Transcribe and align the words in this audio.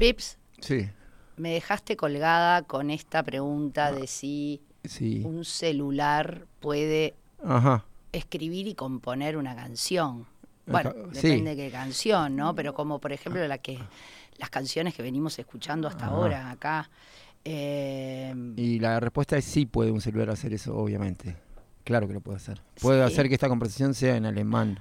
Pips, 0.00 0.38
Sí, 0.60 0.88
me 1.36 1.52
dejaste 1.52 1.94
colgada 1.96 2.62
con 2.62 2.90
esta 2.90 3.22
pregunta 3.22 3.92
de 3.92 4.06
si 4.06 4.62
sí. 4.84 5.22
un 5.24 5.44
celular 5.44 6.46
puede 6.60 7.14
Ajá. 7.44 7.84
escribir 8.12 8.66
y 8.66 8.74
componer 8.74 9.36
una 9.36 9.54
canción. 9.54 10.26
Bueno, 10.66 10.92
sí. 11.12 11.20
depende 11.20 11.54
de 11.54 11.64
qué 11.66 11.70
canción, 11.70 12.34
¿no? 12.34 12.54
Pero 12.54 12.72
como 12.74 12.98
por 12.98 13.12
ejemplo 13.12 13.46
la 13.46 13.58
que 13.58 13.78
las 14.38 14.48
canciones 14.50 14.94
que 14.94 15.02
venimos 15.02 15.38
escuchando 15.38 15.86
hasta 15.88 16.06
Ajá. 16.06 16.14
ahora 16.14 16.50
acá. 16.50 16.90
eh, 17.44 18.34
Y 18.56 18.78
la 18.80 19.00
respuesta 19.00 19.36
es 19.36 19.44
sí 19.44 19.66
puede 19.66 19.90
un 19.90 20.00
celular 20.00 20.30
hacer 20.30 20.52
eso, 20.54 20.74
obviamente. 20.76 21.36
Claro 21.84 22.06
que 22.08 22.14
lo 22.14 22.20
puede 22.20 22.36
hacer. 22.36 22.62
Puede 22.80 23.06
Sí. 23.06 23.12
hacer 23.12 23.28
que 23.28 23.34
esta 23.34 23.48
conversación 23.48 23.92
sea 23.94 24.16
en 24.16 24.24
alemán. 24.26 24.80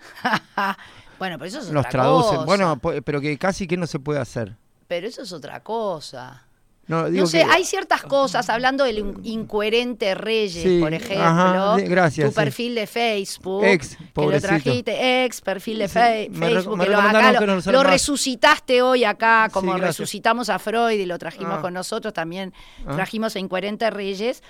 bueno, 1.20 1.38
pero 1.38 1.46
eso 1.48 1.58
es 1.60 1.68
Los 1.70 1.80
otra 1.86 1.90
traducen. 1.90 2.34
cosa. 2.36 2.44
Bueno, 2.46 2.76
pu- 2.80 3.00
pero 3.04 3.20
que 3.20 3.38
casi 3.38 3.68
que 3.68 3.76
no 3.76 3.86
se 3.86 4.00
puede 4.00 4.18
hacer. 4.18 4.56
pero 4.88 5.06
eso 5.06 5.22
es 5.22 5.32
otra 5.32 5.62
cosa. 5.62 6.44
No, 6.88 7.08
digo 7.08 7.22
No 7.22 7.26
sé, 7.28 7.44
que- 7.44 7.44
hay 7.52 7.64
ciertas 7.64 8.02
cosas, 8.02 8.50
hablando 8.50 8.82
del 8.82 8.98
in- 8.98 9.20
incoherente 9.22 10.16
Reyes, 10.16 10.64
Sí, 10.64 10.80
por 10.80 10.92
ejemplo, 10.92 11.22
ajá, 11.24 11.76
gracias, 11.82 12.26
tu 12.26 12.32
sí. 12.32 12.44
perfil 12.44 12.74
de 12.74 12.86
Facebook, 12.88 13.64
Ex, 13.64 13.96
que 13.96 14.20
lo 14.26 14.40
trajiste, 14.40 15.24
ex 15.24 15.40
perfil 15.40 15.78
de 15.78 15.86
Sí, 15.88 15.98
me 16.32 16.48
Facebook, 16.48 16.76
me 16.78 16.84
que 16.86 16.90
lo, 16.90 16.98
acá 16.98 17.32
lo, 17.32 17.38
que 17.38 17.46
no 17.46 17.52
lo 17.52 17.58
usara 17.60 17.78
lo 17.78 17.84
más. 17.84 17.92
resucitaste 17.92 18.82
hoy 18.82 19.04
acá, 19.04 19.48
como 19.52 19.76
resucitamos 19.76 20.48
a 20.48 20.58
Freud 20.58 20.98
y 20.98 21.06
lo 21.06 21.16
trajimos 21.18 21.58
Ah. 21.58 21.60
con 21.60 21.74
nosotros, 21.74 22.12
también 22.12 22.52
Ah. 22.84 22.96
trajimos 22.96 23.36
a 23.36 23.38
Incoherente 23.38 23.88
Reyes. 23.90 24.42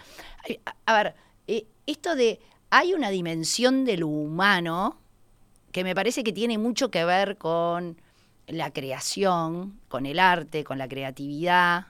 A, 0.86 0.92
a 0.94 1.02
ver, 1.02 1.14
eh, 1.46 1.66
esto 1.86 2.14
de, 2.16 2.40
hay 2.70 2.94
una 2.94 3.10
dimensión 3.10 3.84
de 3.84 3.98
lo 3.98 4.06
humano 4.08 4.96
que 5.72 5.84
me 5.84 5.94
parece 5.94 6.24
que 6.24 6.32
tiene 6.32 6.58
mucho 6.58 6.90
que 6.90 7.04
ver 7.04 7.36
con 7.36 8.00
la 8.46 8.72
creación, 8.72 9.80
con 9.88 10.06
el 10.06 10.18
arte, 10.18 10.64
con 10.64 10.78
la 10.78 10.88
creatividad, 10.88 11.86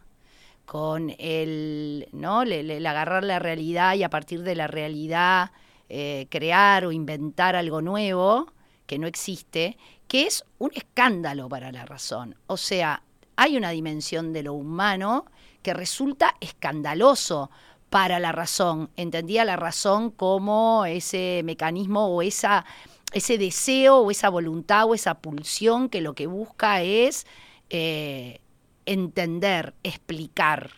con 0.66 1.14
el, 1.18 2.08
¿no? 2.12 2.42
El 2.42 2.86
agarrar 2.86 3.24
la 3.24 3.38
realidad 3.38 3.94
y 3.94 4.02
a 4.02 4.10
partir 4.10 4.42
de 4.42 4.54
la 4.54 4.66
realidad 4.66 5.50
eh, 5.88 6.28
crear 6.30 6.86
o 6.86 6.92
inventar 6.92 7.56
algo 7.56 7.82
nuevo 7.82 8.52
que 8.86 8.96
no 8.96 9.08
existe, 9.08 9.76
que 10.06 10.26
es 10.26 10.44
un 10.58 10.70
escándalo 10.74 11.48
para 11.48 11.72
la 11.72 11.84
razón. 11.84 12.36
O 12.46 12.56
sea, 12.56 13.02
hay 13.34 13.56
una 13.56 13.70
dimensión 13.70 14.32
de 14.32 14.44
lo 14.44 14.54
humano 14.54 15.24
que 15.62 15.74
resulta 15.74 16.36
escandaloso 16.40 17.50
para 17.88 18.20
la 18.20 18.30
razón. 18.30 18.90
Entendía 18.96 19.44
la 19.44 19.56
razón 19.56 20.10
como 20.10 20.84
ese 20.84 21.42
mecanismo 21.44 22.06
o 22.06 22.22
esa, 22.22 22.64
ese 23.12 23.38
deseo 23.38 23.98
o 23.98 24.10
esa 24.10 24.28
voluntad 24.28 24.86
o 24.86 24.94
esa 24.94 25.20
pulsión 25.20 25.88
que 25.88 26.00
lo 26.00 26.14
que 26.14 26.26
busca 26.26 26.82
es 26.82 27.26
eh, 27.70 28.40
entender, 28.86 29.74
explicar, 29.82 30.70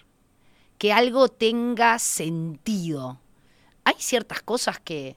que 0.78 0.92
algo 0.92 1.28
tenga 1.28 1.98
sentido. 1.98 3.20
Hay 3.84 3.94
ciertas 3.98 4.42
cosas 4.42 4.80
que, 4.80 5.16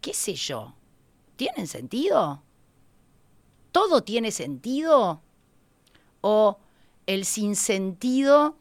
qué 0.00 0.14
sé 0.14 0.34
yo, 0.34 0.74
¿tienen 1.36 1.66
sentido? 1.66 2.42
¿Todo 3.72 4.02
tiene 4.02 4.30
sentido? 4.30 5.20
¿O 6.20 6.58
el 7.06 7.24
sinsentido 7.24 8.56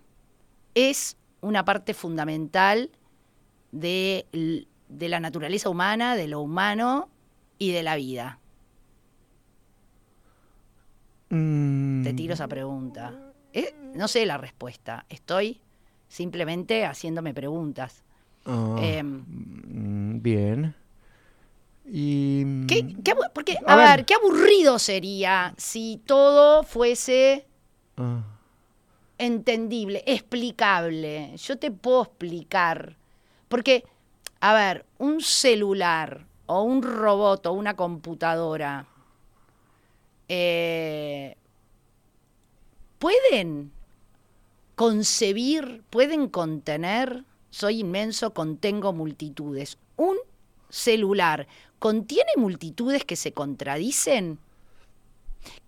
es 0.75 1.17
una 1.41 1.65
parte 1.65 1.93
fundamental 1.93 2.91
de, 3.71 4.67
de 4.89 5.09
la 5.09 5.19
naturaleza 5.19 5.69
humana, 5.69 6.15
de 6.15 6.27
lo 6.27 6.41
humano 6.41 7.09
y 7.63 7.71
de 7.71 7.83
la 7.83 7.95
vida? 7.95 8.39
Mm, 11.29 12.03
Te 12.03 12.13
tiro 12.13 12.33
esa 12.33 12.47
pregunta. 12.47 13.13
Eh, 13.53 13.73
no 13.95 14.07
sé 14.07 14.25
la 14.25 14.37
respuesta. 14.37 15.05
Estoy 15.09 15.61
simplemente 16.07 16.85
haciéndome 16.85 17.33
preguntas. 17.33 18.03
ah, 18.45 18.75
Em, 18.81 19.23
mm, 19.27 20.21
bien. 20.21 20.75
Y. 21.85 22.65
¿Qué, 22.67 22.95
qué 23.03 23.11
abu- 23.11 23.21
porque, 23.33 23.57
A 23.65 23.73
a, 23.73 23.75
ver. 23.77 23.97
ver, 23.97 24.05
qué 24.05 24.13
aburrido 24.15 24.79
sería 24.79 25.53
si 25.57 26.01
todo 26.05 26.63
fuese 26.63 27.45
ah, 27.97 28.23
entendible, 29.17 30.03
explicable. 30.05 31.35
Yo 31.37 31.57
te 31.57 31.71
puedo 31.71 32.03
explicar. 32.03 32.95
Porque, 33.47 33.83
a 34.39 34.53
ver, 34.53 34.85
un 34.97 35.21
celular 35.21 36.25
o 36.45 36.63
un 36.63 36.81
robot 36.81 37.45
o 37.45 37.53
una 37.53 37.75
computadora 37.75 38.87
eh, 40.27 41.35
pueden 42.99 43.71
concebir, 44.75 45.83
pueden 45.89 46.27
contener, 46.29 47.23
soy 47.49 47.81
inmenso, 47.81 48.33
contengo 48.33 48.93
multitudes. 48.93 49.77
Un 49.97 50.17
celular 50.69 51.47
contiene 51.79 52.31
multitudes 52.37 53.05
que 53.05 53.15
se 53.15 53.33
contradicen, 53.33 54.39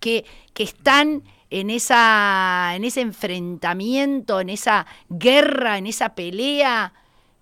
que, 0.00 0.24
que 0.54 0.62
están 0.62 1.22
en, 1.50 1.70
esa, 1.70 2.72
en 2.74 2.84
ese 2.84 3.02
enfrentamiento, 3.02 4.40
en 4.40 4.48
esa 4.48 4.86
guerra, 5.08 5.78
en 5.78 5.86
esa 5.86 6.14
pelea 6.14 6.94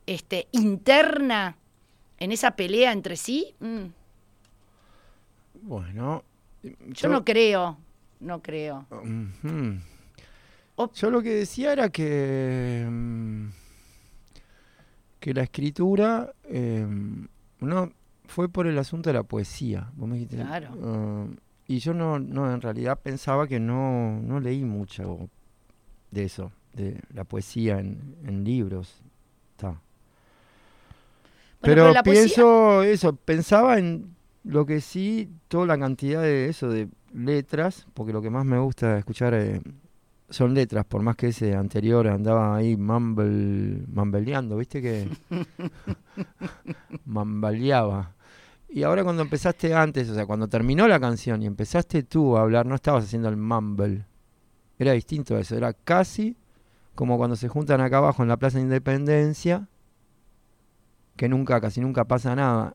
este, 0.06 0.48
interna, 0.52 1.56
en 2.24 2.32
esa 2.32 2.52
pelea 2.52 2.92
entre 2.92 3.16
sí. 3.16 3.54
Mm, 3.60 3.86
bueno. 5.62 6.24
yo 6.62 7.08
no 7.08 7.24
creo, 7.24 7.78
no 8.20 8.42
creo. 8.42 8.86
Yo 10.94 11.10
lo 11.10 11.22
que 11.22 11.30
decía 11.30 11.72
era 11.72 11.88
que. 11.90 12.86
mm, 12.88 13.48
que 15.20 15.34
la 15.34 15.42
escritura. 15.42 16.32
eh, 16.44 16.86
no 17.60 17.92
fue 18.26 18.48
por 18.48 18.66
el 18.66 18.78
asunto 18.78 19.10
de 19.10 19.14
la 19.14 19.22
poesía. 19.22 19.90
Vos 19.94 20.08
me 20.08 20.16
dijiste. 20.16 20.36
Claro. 20.36 20.70
ah, 20.82 21.26
y 21.66 21.78
yo 21.78 21.94
no, 21.94 22.18
no, 22.18 22.52
en 22.52 22.60
realidad 22.60 22.98
pensaba 23.02 23.46
que 23.46 23.58
no, 23.60 24.20
no 24.20 24.40
leí 24.40 24.64
mucho 24.64 25.30
de 26.10 26.24
eso, 26.24 26.52
de 26.74 27.00
la 27.12 27.24
poesía 27.24 27.78
en, 27.78 28.16
en 28.24 28.44
libros. 28.44 29.00
Pero 31.64 31.84
poesía- 31.92 32.02
pienso 32.02 32.82
eso, 32.82 33.16
pensaba 33.16 33.78
en 33.78 34.14
lo 34.44 34.66
que 34.66 34.80
sí, 34.80 35.30
toda 35.48 35.66
la 35.66 35.78
cantidad 35.78 36.22
de 36.22 36.48
eso, 36.48 36.68
de 36.68 36.88
letras, 37.14 37.86
porque 37.94 38.12
lo 38.12 38.20
que 38.22 38.30
más 38.30 38.44
me 38.44 38.58
gusta 38.58 38.98
escuchar 38.98 39.34
eh, 39.34 39.60
son 40.28 40.52
letras, 40.54 40.84
por 40.84 41.02
más 41.02 41.16
que 41.16 41.28
ese 41.28 41.54
anterior 41.54 42.08
andaba 42.08 42.56
ahí 42.56 42.76
mumble, 42.76 43.84
mambeleando, 43.92 44.56
¿viste 44.56 44.82
que? 44.82 45.08
Mambaleaba. 47.04 48.12
Y 48.68 48.82
ahora 48.82 49.04
cuando 49.04 49.22
empezaste 49.22 49.72
antes, 49.74 50.08
o 50.10 50.14
sea, 50.14 50.26
cuando 50.26 50.48
terminó 50.48 50.88
la 50.88 50.98
canción 50.98 51.42
y 51.42 51.46
empezaste 51.46 52.02
tú 52.02 52.36
a 52.36 52.42
hablar, 52.42 52.66
no 52.66 52.74
estabas 52.74 53.04
haciendo 53.04 53.28
el 53.28 53.36
mumble. 53.36 54.04
Era 54.78 54.92
distinto 54.92 55.36
a 55.36 55.40
eso, 55.40 55.56
era 55.56 55.72
casi 55.72 56.36
como 56.96 57.16
cuando 57.16 57.36
se 57.36 57.48
juntan 57.48 57.80
acá 57.80 57.98
abajo 57.98 58.22
en 58.22 58.28
la 58.28 58.36
Plaza 58.36 58.58
de 58.58 58.64
Independencia, 58.64 59.68
que 61.16 61.28
nunca, 61.28 61.60
casi 61.60 61.80
nunca 61.80 62.04
pasa 62.04 62.34
nada, 62.34 62.74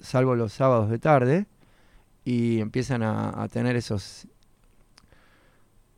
salvo 0.00 0.34
los 0.36 0.52
sábados 0.52 0.90
de 0.90 0.98
tarde, 0.98 1.46
y 2.24 2.60
empiezan 2.60 3.02
a, 3.02 3.42
a 3.42 3.48
tener 3.48 3.76
esos 3.76 4.26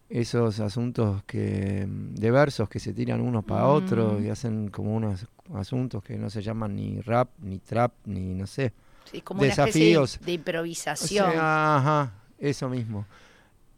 esos 0.08 0.58
asuntos 0.58 1.22
que 1.24 1.86
de 1.88 2.30
versos 2.32 2.68
que 2.68 2.80
se 2.80 2.92
tiran 2.92 3.20
unos 3.20 3.44
para 3.44 3.66
otros 3.68 4.20
Mm. 4.20 4.24
y 4.24 4.28
hacen 4.30 4.68
como 4.68 4.94
unos 4.96 5.26
asuntos 5.54 6.02
que 6.02 6.16
no 6.18 6.30
se 6.30 6.42
llaman 6.42 6.74
ni 6.74 7.00
rap, 7.00 7.28
ni 7.40 7.58
trap, 7.60 7.92
ni 8.06 8.34
no 8.34 8.46
sé. 8.48 8.72
Sí, 9.10 9.20
como 9.20 9.42
Desafíos. 9.42 10.18
de, 10.20 10.26
de 10.26 10.32
O 10.32 10.34
improvisación. 10.34 11.30
sea, 11.30 11.76
ajá, 11.76 12.12
eso 12.38 12.68
mismo. 12.68 13.06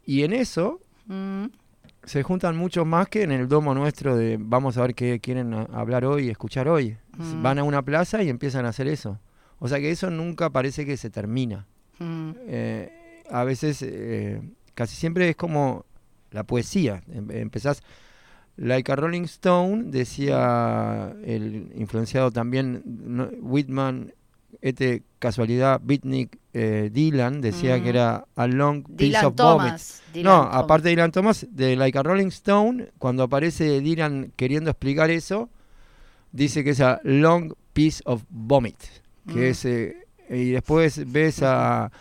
Y 0.05 0.23
en 0.23 0.33
eso 0.33 0.79
Mm, 1.05 1.47
se 2.05 2.23
juntan 2.23 2.57
muchos 2.57 2.85
más 2.85 3.07
que 3.07 3.23
en 3.23 3.31
el 3.31 3.47
domo 3.47 3.73
nuestro 3.73 4.15
de 4.15 4.37
vamos 4.39 4.77
a 4.77 4.81
ver 4.81 4.95
qué 4.95 5.19
quieren 5.19 5.53
hablar 5.53 6.05
hoy, 6.05 6.29
escuchar 6.29 6.67
hoy. 6.67 6.97
Mm. 7.17 7.41
Van 7.41 7.59
a 7.59 7.63
una 7.63 7.81
plaza 7.81 8.21
y 8.23 8.29
empiezan 8.29 8.65
a 8.65 8.69
hacer 8.69 8.87
eso. 8.87 9.19
O 9.59 9.67
sea 9.67 9.79
que 9.79 9.91
eso 9.91 10.09
nunca 10.09 10.49
parece 10.49 10.85
que 10.85 10.97
se 10.97 11.09
termina. 11.09 11.65
mm. 11.99 12.31
Eh, 12.47 12.99
a 13.31 13.45
veces, 13.45 13.81
eh, 13.81 14.41
casi 14.75 14.95
siempre 14.97 15.29
es 15.29 15.35
como 15.37 15.85
la 16.31 16.43
poesía. 16.43 17.01
Em- 17.09 17.31
empezás, 17.31 17.81
like 18.57 18.91
a 18.91 18.95
Rolling 18.97 19.23
Stone, 19.23 19.85
decía 19.85 21.15
el 21.23 21.71
influenciado 21.75 22.31
también 22.31 22.81
no, 22.85 23.29
Whitman, 23.41 24.13
este 24.61 25.03
casualidad, 25.19 25.79
Beatnik, 25.83 26.37
eh, 26.53 26.89
Dylan, 26.91 27.41
decía 27.41 27.77
Mm. 27.77 27.83
que 27.83 27.89
era 27.89 28.25
a 28.35 28.47
long 28.47 28.83
piece 28.83 29.05
Dylan 29.05 29.25
of 29.25 29.35
vomit. 29.35 29.67
Thomas. 29.67 30.03
Dylan 30.13 30.33
No, 30.33 30.41
Thomas. 30.43 30.55
aparte 30.63 30.83
de 30.83 30.89
Dylan 30.91 31.11
Thomas, 31.11 31.47
de 31.49 31.75
Like 31.75 31.97
a 31.97 32.03
Rolling 32.03 32.27
Stone, 32.27 32.89
cuando 32.99 33.23
aparece 33.23 33.79
Dylan 33.81 34.31
queriendo 34.35 34.69
explicar 34.69 35.09
eso, 35.11 35.49
dice 36.31 36.63
que 36.63 36.71
es 36.71 36.81
a 36.81 36.99
long 37.03 37.53
piece 37.73 38.01
of 38.05 38.23
vomit. 38.29 38.77
Que 39.27 39.33
Mm. 39.33 39.43
es, 39.43 39.65
eh, 39.65 39.97
y 40.29 40.51
después 40.51 41.11
ves 41.11 41.41
a 41.43 41.91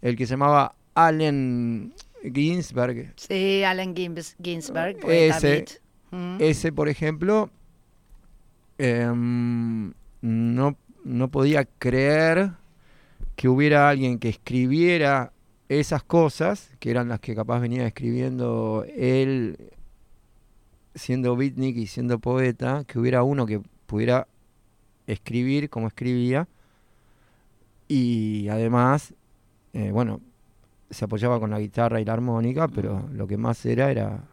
el 0.00 0.16
que 0.16 0.26
se 0.26 0.34
llamaba 0.34 0.74
Allen, 0.94 1.92
Ginsberg. 2.34 3.12
Sí, 3.16 3.62
Allen 3.64 3.94
Gins- 3.94 4.34
Ginsberg. 4.42 4.98
poeta 5.00 5.36
Ese. 5.36 5.64
Mm. 6.10 6.36
Ese, 6.40 6.72
por 6.72 6.88
ejemplo, 6.88 7.50
em, 8.78 9.92
no, 10.22 10.76
no 11.04 11.28
podía 11.30 11.64
creer 11.64 12.52
que 13.36 13.48
hubiera 13.48 13.88
alguien 13.88 14.18
que 14.18 14.28
escribiera 14.28 15.32
esas 15.68 16.02
cosas, 16.02 16.70
que 16.78 16.90
eran 16.90 17.08
las 17.08 17.20
que 17.20 17.34
capaz 17.34 17.60
venía 17.60 17.86
escribiendo 17.86 18.84
él 18.96 19.72
siendo 20.94 21.36
beatnik 21.36 21.76
y 21.76 21.86
siendo 21.86 22.18
poeta, 22.18 22.84
que 22.86 22.98
hubiera 22.98 23.22
uno 23.22 23.46
que 23.46 23.60
pudiera 23.86 24.26
escribir 25.06 25.70
como 25.70 25.86
escribía 25.86 26.48
y 27.86 28.48
además, 28.48 29.14
eh, 29.72 29.90
bueno, 29.90 30.20
se 30.90 31.04
apoyaba 31.04 31.40
con 31.40 31.50
la 31.50 31.60
guitarra 31.60 32.00
y 32.00 32.04
la 32.04 32.12
armónica, 32.12 32.68
pero 32.68 33.08
lo 33.12 33.26
que 33.26 33.36
más 33.36 33.64
era 33.64 33.90
era 33.90 34.24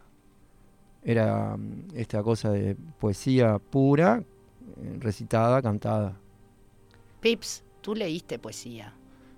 era 1.06 1.56
mm, 1.56 1.88
esta 1.94 2.22
cosa 2.22 2.50
de 2.50 2.76
poesía 2.98 3.58
pura, 3.58 4.22
eh, 4.76 4.96
recitada, 5.00 5.62
cantada. 5.62 6.18
Pips, 7.20 7.62
tú 7.80 7.94
leíste 7.94 8.38
poesía. 8.38 8.92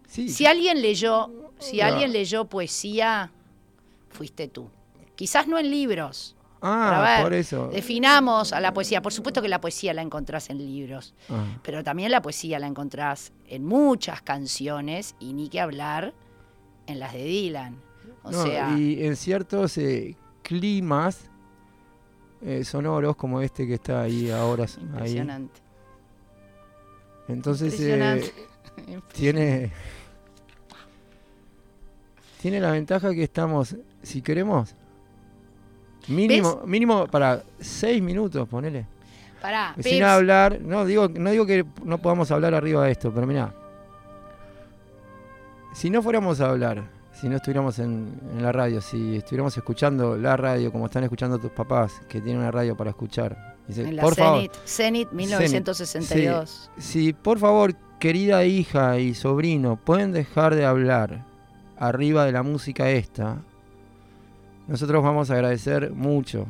Sí, 0.06 0.28
Si 0.28 0.46
alguien 0.46 0.80
leyó, 0.82 1.30
si 1.58 1.76
Ya. 1.78 1.88
alguien 1.88 2.12
leyó 2.12 2.46
poesía, 2.46 3.30
fuiste 4.10 4.48
tú. 4.48 4.70
Quizás 5.16 5.46
no 5.48 5.58
en 5.58 5.70
libros. 5.70 6.34
ah, 6.60 7.02
ver, 7.18 7.22
por 7.24 7.34
eso. 7.34 7.68
Definamos 7.68 8.52
a 8.52 8.60
la 8.60 8.72
poesía. 8.72 9.00
Por 9.02 9.12
supuesto 9.12 9.40
que 9.42 9.48
la 9.48 9.60
poesía 9.60 9.94
la 9.94 10.02
encontrás 10.02 10.50
en 10.50 10.58
libros, 10.58 11.14
Ah, 11.28 11.44
pero 11.62 11.84
también 11.84 12.10
la 12.10 12.20
poesía 12.22 12.58
la 12.58 12.66
encontrás 12.66 13.32
en 13.46 13.64
muchas 13.64 14.22
canciones 14.22 15.14
y 15.20 15.34
ni 15.34 15.48
que 15.48 15.60
hablar 15.60 16.14
en 16.86 16.98
las 17.00 17.12
de 17.12 17.22
Dylan. 17.24 17.76
O 18.24 18.30
no, 18.32 18.42
sea, 18.44 18.76
y 18.78 19.04
en 19.04 19.14
ciertos 19.16 19.78
eh, 19.78 20.16
climas 20.42 21.30
eh, 22.42 22.64
sonoros 22.64 23.14
como 23.16 23.40
este 23.40 23.66
que 23.66 23.74
está 23.74 24.02
ahí 24.02 24.30
ahora. 24.30 24.66
Ahí. 25.00 25.20
Entonces 27.28 27.78
eh, 27.80 28.32
tiene 29.12 29.72
tiene 32.40 32.60
la 32.60 32.70
ventaja 32.70 33.12
que 33.12 33.24
estamos, 33.24 33.76
si 34.02 34.22
queremos, 34.22 34.74
mínimo, 36.06 36.62
mínimo 36.64 37.06
para 37.08 37.42
seis 37.58 38.00
minutos, 38.00 38.48
ponele. 38.48 38.86
Pará, 39.42 39.74
Sin 39.74 39.84
Pips, 39.84 40.02
hablar, 40.04 40.60
no 40.60 40.84
digo, 40.84 41.08
no 41.08 41.30
digo 41.30 41.46
que 41.46 41.64
no 41.84 41.98
podamos 41.98 42.30
hablar 42.30 42.54
arriba 42.54 42.84
de 42.84 42.92
esto, 42.92 43.12
pero 43.12 43.26
mira, 43.26 43.54
si 45.74 45.90
no 45.90 46.02
fuéramos 46.02 46.40
a 46.40 46.50
hablar, 46.50 46.84
si 47.12 47.28
no 47.28 47.36
estuviéramos 47.36 47.78
en, 47.78 48.20
en 48.32 48.42
la 48.42 48.50
radio, 48.50 48.80
si 48.80 49.16
estuviéramos 49.16 49.56
escuchando 49.56 50.16
la 50.16 50.36
radio 50.36 50.72
como 50.72 50.86
están 50.86 51.04
escuchando 51.04 51.38
tus 51.38 51.52
papás, 51.52 52.00
que 52.08 52.20
tienen 52.20 52.40
una 52.40 52.50
radio 52.50 52.76
para 52.76 52.90
escuchar, 52.90 53.57
dice, 53.68 53.82
en 53.82 53.96
la 53.96 54.02
por 54.02 54.14
favor, 54.14 54.38
Zenit, 54.38 54.52
Zenit 54.66 55.12
1962. 55.12 56.70
si 56.78 57.12
por 57.12 57.38
favor, 57.38 57.74
querida 58.00 58.44
hija 58.44 58.98
y 58.98 59.14
sobrino, 59.14 59.76
pueden 59.76 60.12
dejar 60.12 60.54
de 60.54 60.64
hablar 60.64 61.24
arriba 61.76 62.24
de 62.24 62.32
la 62.32 62.42
música 62.42 62.90
esta, 62.90 63.38
nosotros 64.66 65.02
vamos 65.02 65.30
a 65.30 65.34
agradecer 65.34 65.92
mucho. 65.92 66.46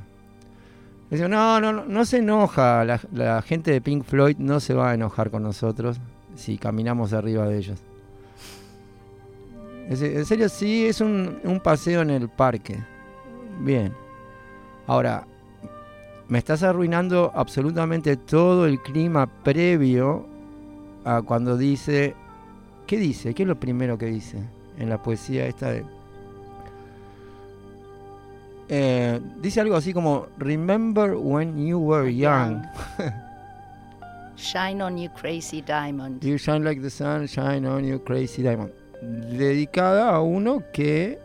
Dice, 1.11 1.29
no, 1.29 1.61
no, 1.61 1.73
no, 1.73 1.85
no 1.85 2.05
se 2.05 2.19
enoja, 2.19 2.85
la, 2.85 3.01
la 3.13 3.41
gente 3.43 3.71
de 3.71 3.81
Pink 3.81 4.05
Floyd 4.05 4.37
no 4.39 4.61
se 4.61 4.75
va 4.75 4.91
a 4.91 4.95
enojar 4.95 5.31
con 5.31 5.43
nosotros 5.43 5.99
si 6.35 6.59
caminamos 6.59 7.13
arriba 7.13 7.47
de 7.47 7.59
ellos. 7.59 7.83
En 9.89 10.27
serio, 10.27 10.51
sí, 10.51 10.87
es 10.87 11.01
un, 11.01 11.41
un 11.45 11.61
paseo 11.61 12.03
en 12.03 12.11
el 12.11 12.29
parque. 12.29 12.79
Bien. 13.61 13.95
Ahora, 14.87 15.27
me 16.29 16.39
estás 16.39 16.63
arruinando 16.63 17.33
absolutamente 17.35 18.17
todo 18.17 18.67
el 18.67 18.81
clima 18.81 19.27
previo 19.27 20.27
a 21.05 21.23
cuando 21.23 21.57
dice... 21.57 22.15
¿Qué 22.87 22.99
dice? 22.99 23.35
¿Qué 23.35 23.43
es 23.43 23.49
lo 23.49 23.59
primero 23.59 23.99
que 23.99 24.07
dice 24.07 24.39
en 24.79 24.89
la 24.89 25.03
poesía 25.03 25.47
esta 25.47 25.71
de... 25.71 25.85
Eh, 28.71 29.21
dice 29.41 29.61
algo 29.63 29.77
así 29.77 29.95
como 29.95 30.27
Remember 30.39 31.15
when 31.15 31.67
you 31.67 31.79
were 31.79 32.15
young. 32.15 32.63
Shine 34.37 34.83
on 34.83 34.97
you 34.97 35.11
crazy 35.11 35.63
diamond. 35.63 36.23
You 36.23 36.39
shine 36.39 36.63
like 36.63 36.81
the 36.81 36.91
sun, 36.91 37.27
shine 37.27 37.67
on 37.67 37.85
you 37.85 37.99
crazy 37.99 38.43
diamond. 38.43 38.71
Dedicada 39.03 40.11
a 40.11 40.21
uno 40.21 40.63
que 40.73 41.19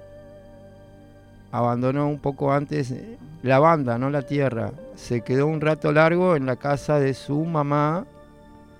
abandonó 1.51 2.07
un 2.07 2.17
poco 2.17 2.51
antes 2.51 2.91
eh, 2.91 3.17
la 3.43 3.59
banda, 3.59 3.97
no 3.97 4.09
la 4.09 4.21
tierra. 4.23 4.71
Se 4.95 5.21
quedó 5.21 5.47
un 5.47 5.61
rato 5.61 5.91
largo 5.91 6.35
en 6.35 6.45
la 6.45 6.55
casa 6.55 6.99
de 6.99 7.13
su 7.13 7.43
mamá. 7.45 8.05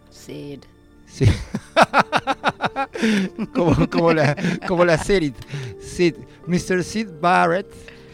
Sid. 0.10 0.60
Sí. 1.06 1.26
como, 3.54 3.88
como 3.90 4.14
la, 4.14 4.36
como 4.68 4.86
la 4.86 4.98
Sid. 4.98 5.34
Sid. 5.80 6.16
Mr. 6.48 6.84
Sid 6.84 7.08
Barrett 7.22 7.68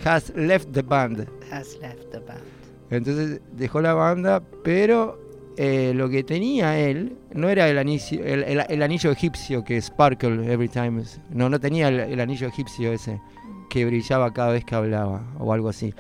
has 0.06 0.30
left 0.36 0.72
the 0.74 0.82
band. 0.82 1.28
Has 1.52 1.78
left 1.82 2.12
the 2.12 2.20
band. 2.20 2.42
Entonces 2.90 3.42
dejó 3.54 3.82
la 3.82 3.94
banda, 3.94 4.42
pero 4.64 5.20
eh, 5.58 5.94
lo 5.96 6.10
que 6.10 6.24
tenía 6.24 6.78
él 6.80 7.16
no 7.34 7.50
era 7.50 7.68
el 7.70 7.78
anillo, 7.78 8.24
el, 8.24 8.44
el- 8.44 8.66
el 8.68 8.82
anillo 8.84 9.12
egipcio 9.12 9.64
que 9.64 9.80
sparkle 9.82 10.52
every 10.52 10.70
time. 10.70 11.04
No, 11.30 11.50
no 11.50 11.60
tenía 11.60 11.90
el, 11.90 12.00
el 12.00 12.20
anillo 12.20 12.48
egipcio 12.48 12.92
ese 12.92 13.22
que 13.70 13.86
brillaba 13.86 14.34
cada 14.34 14.54
vez 14.54 14.66
que 14.66 14.76
hablaba 14.76 15.22
o 15.38 15.54
algo 15.54 15.70
así. 15.70 15.94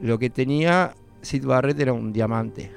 Lo 0.00 0.18
que 0.18 0.30
tenía 0.30 0.94
Sid 1.22 1.44
Barrett 1.44 1.78
era 1.80 1.92
un 1.92 2.12
diamante. 2.12 2.70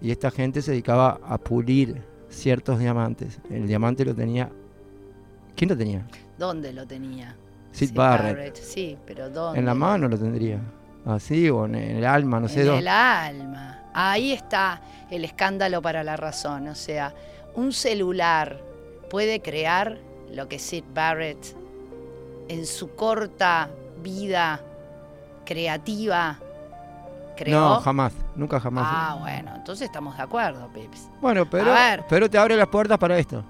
Y 0.00 0.10
esta 0.10 0.30
gente 0.30 0.62
se 0.62 0.72
dedicaba 0.72 1.20
a 1.24 1.38
pulir 1.38 2.02
ciertos 2.28 2.78
diamantes. 2.78 3.40
El 3.50 3.66
diamante 3.66 4.04
lo 4.04 4.14
tenía. 4.14 4.50
¿Quién 5.54 5.70
lo 5.70 5.76
tenía? 5.76 6.06
¿Dónde 6.38 6.72
lo 6.72 6.86
tenía? 6.86 7.36
Sid 7.70 7.92
Barrett. 7.94 8.56
Sí, 8.56 8.96
pero 9.06 9.30
¿dónde? 9.30 9.60
En 9.60 9.66
la 9.66 9.74
mano 9.74 10.08
lo 10.08 10.18
tendría. 10.18 10.60
Así 11.04 11.48
o 11.50 11.66
en 11.66 11.74
el 11.74 12.04
alma, 12.04 12.40
no 12.40 12.48
sé 12.48 12.62
en 12.62 12.74
el 12.74 12.88
alma. 12.88 13.90
Ahí 13.92 14.32
está 14.32 14.80
el 15.10 15.24
escándalo 15.24 15.82
para 15.82 16.02
la 16.02 16.16
razón. 16.16 16.68
O 16.68 16.74
sea, 16.74 17.14
un 17.54 17.72
celular 17.72 18.60
puede 19.10 19.42
crear 19.42 19.98
lo 20.32 20.48
que 20.48 20.58
Sid 20.58 20.84
Barrett 20.94 21.54
en 22.48 22.66
su 22.66 22.94
corta 22.94 23.68
vida 24.02 24.60
creativa 25.44 26.38
No, 27.48 27.80
jamás. 27.80 28.12
Nunca 28.36 28.60
jamás. 28.60 28.84
ah, 28.88 29.16
bueno, 29.20 29.52
entonces 29.56 29.86
estamos 29.86 30.16
de 30.16 30.22
acuerdo, 30.22 30.68
Pips. 30.68 31.08
Bueno, 31.20 31.48
pero, 31.48 31.72
pero 32.08 32.28
te 32.30 32.38
abre 32.38 32.56
las 32.56 32.68
puertas 32.68 32.98
para 32.98 33.18
esto. 33.18 33.44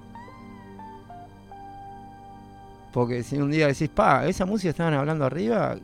Porque 2.93 3.23
si 3.23 3.39
un 3.39 3.51
día 3.51 3.67
decís, 3.69 3.89
pa, 3.89 4.27
esa 4.27 4.45
música 4.45 4.71
estaban 4.71 4.93
hablando 4.95 5.25
arriba, 5.25 5.77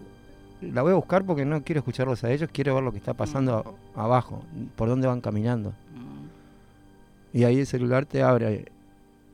la 0.61 0.83
voy 0.83 0.93
a 0.93 0.97
buscar 0.97 1.25
porque 1.25 1.45
no 1.45 1.63
quiero 1.63 1.79
escucharlos 1.79 2.23
a 2.25 2.31
ellos, 2.31 2.51
quiero 2.53 2.75
ver 2.75 2.85
lo 2.85 2.93
que 2.93 2.99
está 2.99 3.15
pasando 3.15 3.77
a- 3.97 4.03
abajo, 4.03 4.43
por 4.77 4.89
dónde 4.89 5.07
van 5.07 5.21
caminando. 5.23 5.71
Mm. 5.95 7.37
Y 7.39 7.45
ahí 7.45 7.61
el 7.61 7.67
celular 7.67 8.05
te 8.05 8.23
abre 8.23 8.71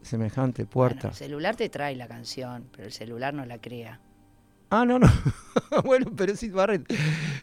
semejante 0.03 0.63
Bueno, 0.65 0.71
puerta. 0.73 1.09
el 1.09 1.15
celular 1.15 1.57
te 1.57 1.69
trae 1.69 1.97
la 1.97 2.07
canción, 2.07 2.67
pero 2.71 2.85
el 2.87 2.93
celular 2.93 3.35
no 3.35 3.45
la 3.45 3.59
crea. 3.59 3.99
Ah, 4.77 4.85
no, 4.85 4.99
no. 4.99 5.07
bueno, 5.85 6.11
pero 6.17 6.35
sí, 6.35 6.49
Barrett. 6.49 6.93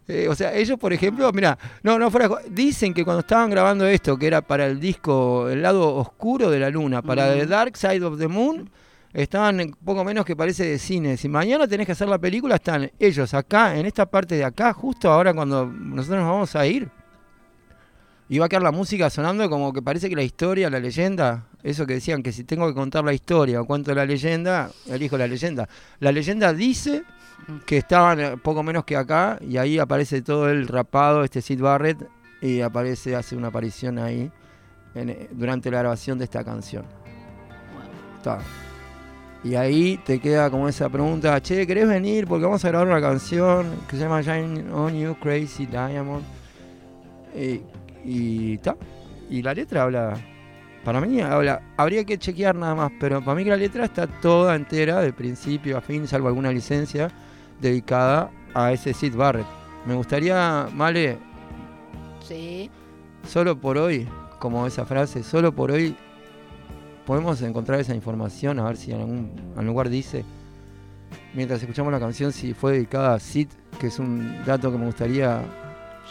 eh, 0.07 0.27
o 0.27 0.35
sea, 0.35 0.53
ellos, 0.53 0.77
por 0.77 0.91
ejemplo, 0.91 1.31
mira, 1.31 1.57
no, 1.81 1.97
no 1.97 2.11
fuera. 2.11 2.29
Dicen 2.49 2.93
que 2.93 3.05
cuando 3.05 3.21
estaban 3.21 3.49
grabando 3.49 3.87
esto, 3.87 4.17
que 4.17 4.27
era 4.27 4.41
para 4.41 4.65
el 4.65 4.81
disco 4.81 5.47
El 5.49 5.61
lado 5.61 5.95
oscuro 5.95 6.49
de 6.49 6.59
la 6.59 6.69
luna, 6.69 7.01
para 7.01 7.33
The. 7.33 7.45
Dark 7.45 7.77
Side 7.77 8.03
of 8.03 8.19
the 8.19 8.27
Moon, 8.27 8.69
estaban 9.13 9.75
poco 9.83 10.03
menos 10.03 10.25
que 10.25 10.35
parece 10.35 10.65
de 10.65 10.77
cine. 10.77 11.15
Si 11.15 11.29
mañana 11.29 11.67
tenés 11.67 11.85
que 11.85 11.93
hacer 11.93 12.09
la 12.09 12.19
película, 12.19 12.55
están 12.55 12.91
ellos 12.99 13.33
acá, 13.33 13.77
en 13.77 13.85
esta 13.85 14.05
parte 14.05 14.35
de 14.35 14.43
acá, 14.43 14.73
justo 14.73 15.09
ahora 15.09 15.33
cuando 15.33 15.65
nosotros 15.65 16.21
nos 16.21 16.29
vamos 16.29 16.55
a 16.57 16.67
ir. 16.67 16.89
Y 18.27 18.39
va 18.39 18.47
a 18.47 18.49
quedar 18.49 18.63
la 18.63 18.71
música 18.71 19.09
sonando 19.09 19.49
como 19.49 19.71
que 19.71 19.81
parece 19.81 20.09
que 20.09 20.15
la 20.17 20.23
historia, 20.23 20.69
la 20.69 20.79
leyenda, 20.79 21.45
eso 21.63 21.85
que 21.85 21.95
decían 21.95 22.23
que 22.23 22.31
si 22.31 22.43
tengo 22.43 22.67
que 22.67 22.73
contar 22.73 23.03
la 23.03 23.13
historia 23.13 23.61
o 23.61 23.65
cuento 23.65 23.93
la 23.93 24.05
leyenda, 24.05 24.71
elijo 24.87 25.17
la 25.17 25.27
leyenda. 25.27 25.67
La 25.99 26.11
leyenda 26.11 26.53
dice 26.53 27.03
que 27.65 27.77
estaban 27.77 28.19
eh, 28.19 28.37
poco 28.37 28.63
menos 28.63 28.85
que 28.85 28.95
acá 28.95 29.37
y 29.41 29.57
ahí 29.57 29.79
aparece 29.79 30.21
todo 30.21 30.49
el 30.49 30.67
rapado, 30.67 31.23
este 31.23 31.41
Sid 31.41 31.61
Barrett, 31.61 32.07
y 32.41 32.61
aparece, 32.61 33.15
hace 33.15 33.35
una 33.35 33.47
aparición 33.47 33.99
ahí 33.99 34.31
en, 34.95 35.09
eh, 35.09 35.29
durante 35.31 35.69
la 35.69 35.79
grabación 35.79 36.17
de 36.17 36.25
esta 36.25 36.43
canción. 36.43 36.85
Está. 38.17 38.39
Y 39.43 39.55
ahí 39.55 39.99
te 40.05 40.19
queda 40.19 40.51
como 40.51 40.69
esa 40.69 40.87
pregunta, 40.89 41.41
che, 41.41 41.65
¿querés 41.65 41.87
venir? 41.87 42.27
Porque 42.27 42.45
vamos 42.45 42.63
a 42.63 42.67
grabar 42.67 42.87
una 42.87 43.01
canción 43.01 43.71
que 43.87 43.95
se 43.95 44.03
llama 44.03 44.21
Shine 44.21 44.71
On 44.71 44.93
You 44.93 45.15
Crazy 45.19 45.65
Diamond. 45.65 46.23
Y, 47.35 47.61
y 48.03 48.57
ta. 48.59 48.75
Y 49.29 49.41
la 49.41 49.53
letra 49.53 49.83
habla, 49.83 50.13
para 50.83 50.99
mí 51.01 51.21
habla, 51.21 51.61
habría 51.77 52.03
que 52.03 52.17
chequear 52.17 52.55
nada 52.55 52.75
más, 52.75 52.91
pero 52.99 53.23
para 53.23 53.35
mí 53.35 53.43
que 53.43 53.51
la 53.51 53.57
letra 53.57 53.85
está 53.85 54.07
toda 54.07 54.55
entera, 54.55 55.01
de 55.01 55.13
principio 55.13 55.77
a 55.77 55.81
fin, 55.81 56.07
salvo 56.07 56.27
alguna 56.27 56.51
licencia, 56.51 57.09
dedicada 57.59 58.31
a 58.53 58.71
ese 58.71 58.93
Sid 58.93 59.15
Barrett. 59.15 59.45
Me 59.85 59.93
gustaría, 59.93 60.67
Male, 60.73 61.17
Sí. 62.21 62.69
solo 63.27 63.59
por 63.59 63.77
hoy, 63.77 64.07
como 64.39 64.65
esa 64.65 64.85
frase, 64.85 65.23
solo 65.23 65.53
por 65.53 65.71
hoy 65.71 65.95
podemos 67.05 67.41
encontrar 67.41 67.79
esa 67.79 67.93
información, 67.95 68.59
a 68.59 68.63
ver 68.65 68.77
si 68.77 68.91
en 68.91 69.01
algún, 69.01 69.31
algún 69.51 69.67
lugar 69.67 69.89
dice, 69.89 70.23
mientras 71.33 71.61
escuchamos 71.61 71.91
la 71.91 71.99
canción, 71.99 72.31
si 72.31 72.53
fue 72.53 72.73
dedicada 72.73 73.13
a 73.15 73.19
Sid, 73.19 73.49
que 73.79 73.87
es 73.87 73.99
un 73.99 74.43
dato 74.45 74.71
que 74.71 74.77
me 74.77 74.85
gustaría... 74.85 75.41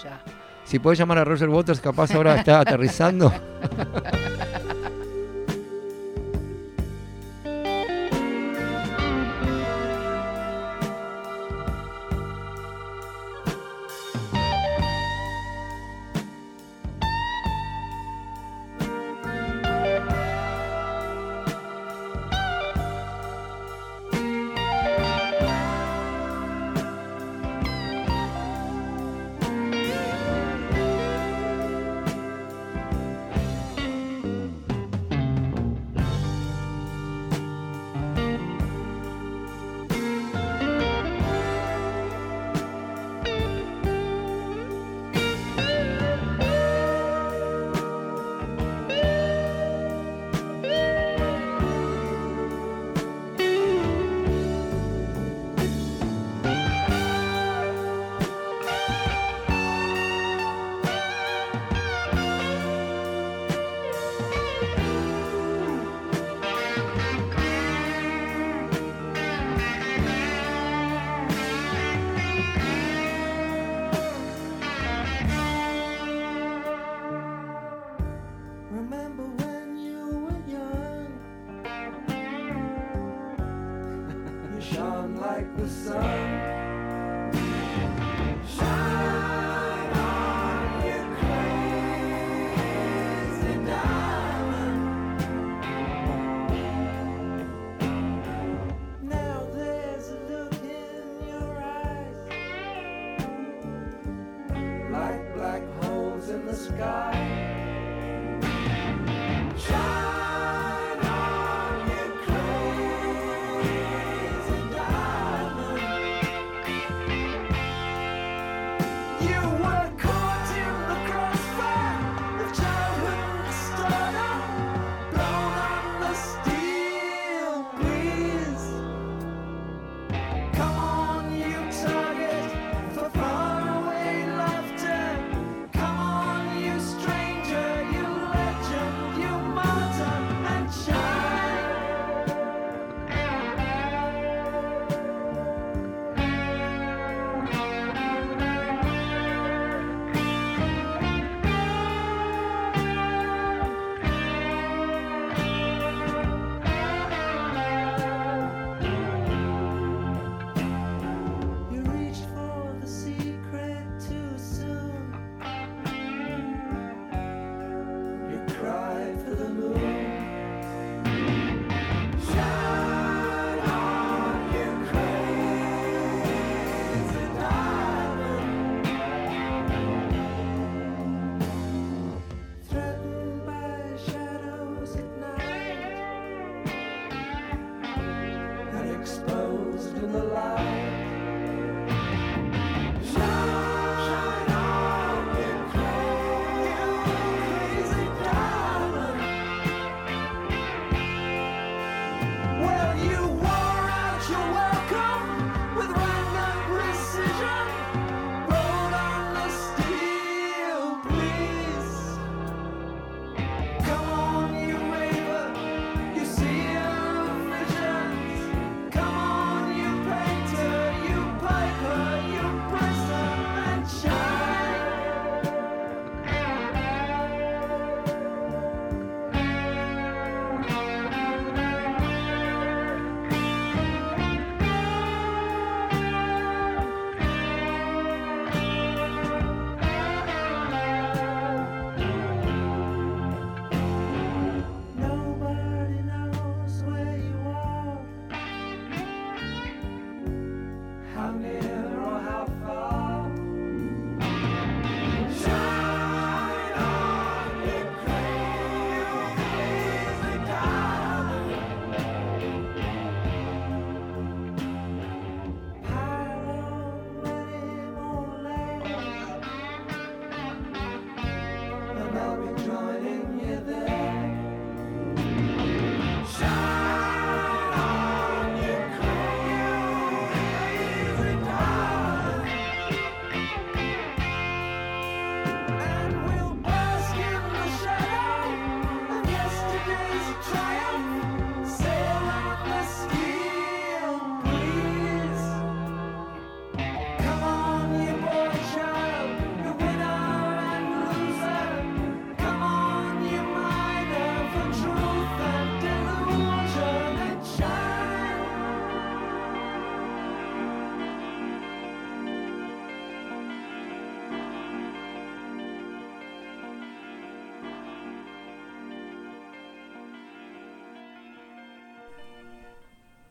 Ya. 0.02 0.22
Si 0.70 0.78
puedes 0.78 1.00
llamar 1.00 1.18
a 1.18 1.24
Roger 1.24 1.48
Waters, 1.48 1.80
capaz 1.80 2.14
ahora 2.14 2.36
está 2.36 2.60
aterrizando. 2.60 3.32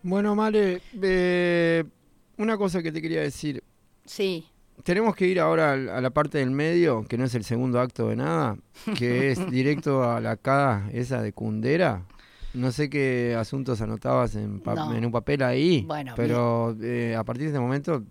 Bueno, 0.10 0.36
Male, 0.36 0.82
eh, 1.02 1.84
una 2.38 2.58
cosa 2.58 2.82
que 2.82 2.92
te 2.92 3.02
quería 3.02 3.22
decir. 3.22 3.64
Sí. 4.06 4.46
Tenemos 4.84 5.16
que 5.16 5.28
ir 5.28 5.40
ahora 5.40 5.74
a 5.74 6.02
la 6.02 6.10
parte 6.10 6.38
del 6.40 6.52
medio, 6.52 7.04
que 7.08 7.18
no 7.18 7.26
es 7.26 7.36
el 7.36 7.44
segundo 7.44 7.80
acto 7.80 8.08
de 8.10 8.16
nada, 8.16 8.58
que 8.98 9.30
es 9.32 9.52
directo 9.52 10.04
a 10.10 10.20
la 10.20 10.38
K 10.38 10.90
esa 10.94 11.22
de 11.22 11.32
Cundera. 11.34 12.06
No 12.56 12.72
sé 12.72 12.90
qué 12.90 13.36
asuntos 13.38 13.82
anotabas 13.82 14.36
en, 14.36 14.62
pa- 14.62 14.74
No. 14.74 14.96
en 14.96 15.06
un 15.06 15.12
papel 15.12 15.44
ahí, 15.44 15.84
Bueno, 15.88 16.14
pero 16.16 16.76
eh, 16.82 17.16
a 17.16 17.24
partir 17.24 17.44
de 17.44 17.50
este 17.50 17.60
momento... 17.60 18.04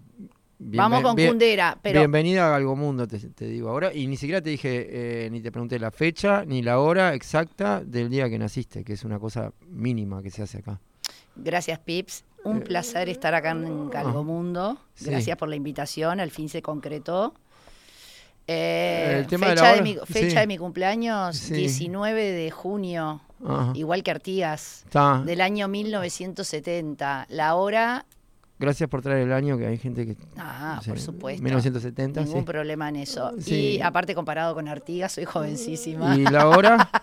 Vamos 0.60 1.02
con 1.02 1.16
Cundera, 1.16 1.78
pero 1.80 2.00
Bienvenida 2.00 2.52
a 2.52 2.56
Algo 2.56 2.74
Mundo, 2.76 3.06
te, 3.06 3.18
te 3.18 3.46
digo 3.46 3.68
ahora. 3.70 3.92
Y 3.94 4.06
ni 4.08 4.16
siquiera 4.16 4.40
te 4.42 4.50
dije, 4.50 5.24
eh, 5.26 5.30
ni 5.30 5.40
te 5.40 5.50
pregunté 5.52 5.78
la 5.78 5.90
fecha, 5.92 6.44
ni 6.44 6.62
la 6.62 6.80
hora 6.80 7.14
exacta 7.14 7.82
del 7.84 8.08
día 8.10 8.28
que 8.28 8.38
naciste, 8.38 8.82
que 8.84 8.92
es 8.94 9.04
una 9.04 9.18
cosa 9.20 9.52
mínima 9.68 10.20
que 10.22 10.30
se 10.30 10.42
hace 10.42 10.58
acá. 10.58 10.80
Gracias 11.38 11.78
Pips. 11.78 12.24
Un 12.44 12.60
placer 12.60 13.08
estar 13.08 13.34
acá 13.34 13.50
en 13.50 13.90
Galgomundo. 13.90 14.72
Eh, 14.72 14.84
Sí. 14.94 15.10
Gracias 15.10 15.36
por 15.36 15.48
la 15.48 15.56
invitación, 15.56 16.20
al 16.20 16.30
fin 16.30 16.48
se 16.48 16.62
concretó. 16.62 17.34
Eh, 18.46 19.26
de 19.28 19.38
la 19.38 19.46
fecha 19.48 19.74
de, 19.74 19.82
mi, 19.82 19.94
fecha 20.06 20.30
sí. 20.30 20.36
de 20.36 20.46
mi 20.46 20.56
cumpleaños, 20.56 21.36
Sí. 21.36 21.52
19 21.54 22.32
de 22.32 22.50
junio, 22.50 23.20
Ajá. 23.46 23.72
igual 23.74 24.02
que 24.02 24.10
Artigas, 24.10 24.84
del 25.26 25.40
año 25.42 25.68
1970. 25.68 27.26
La 27.28 27.54
hora, 27.56 28.06
Gracias 28.58 28.88
por 28.90 29.02
traer 29.02 29.20
el 29.26 29.32
año, 29.32 29.56
que 29.56 29.66
hay 29.66 29.78
gente 29.78 30.04
que... 30.04 30.16
ah, 30.36 30.74
no 30.76 30.82
sé, 30.82 30.90
por 30.90 30.98
supuesto. 31.00 31.42
1970, 31.44 32.22
Ningún 32.22 32.40
sí. 32.40 32.44
problema 32.46 32.88
en 32.88 32.96
eso. 32.96 33.32
Sí. 33.40 33.76
Y 33.76 33.80
aparte 33.80 34.14
comparado 34.16 34.54
con 34.54 34.66
Artigas, 34.68 35.12
soy 35.12 35.24
jovencísima. 35.26 36.16
¿Y 36.16 36.24
la 36.24 36.48
hora? 36.48 36.90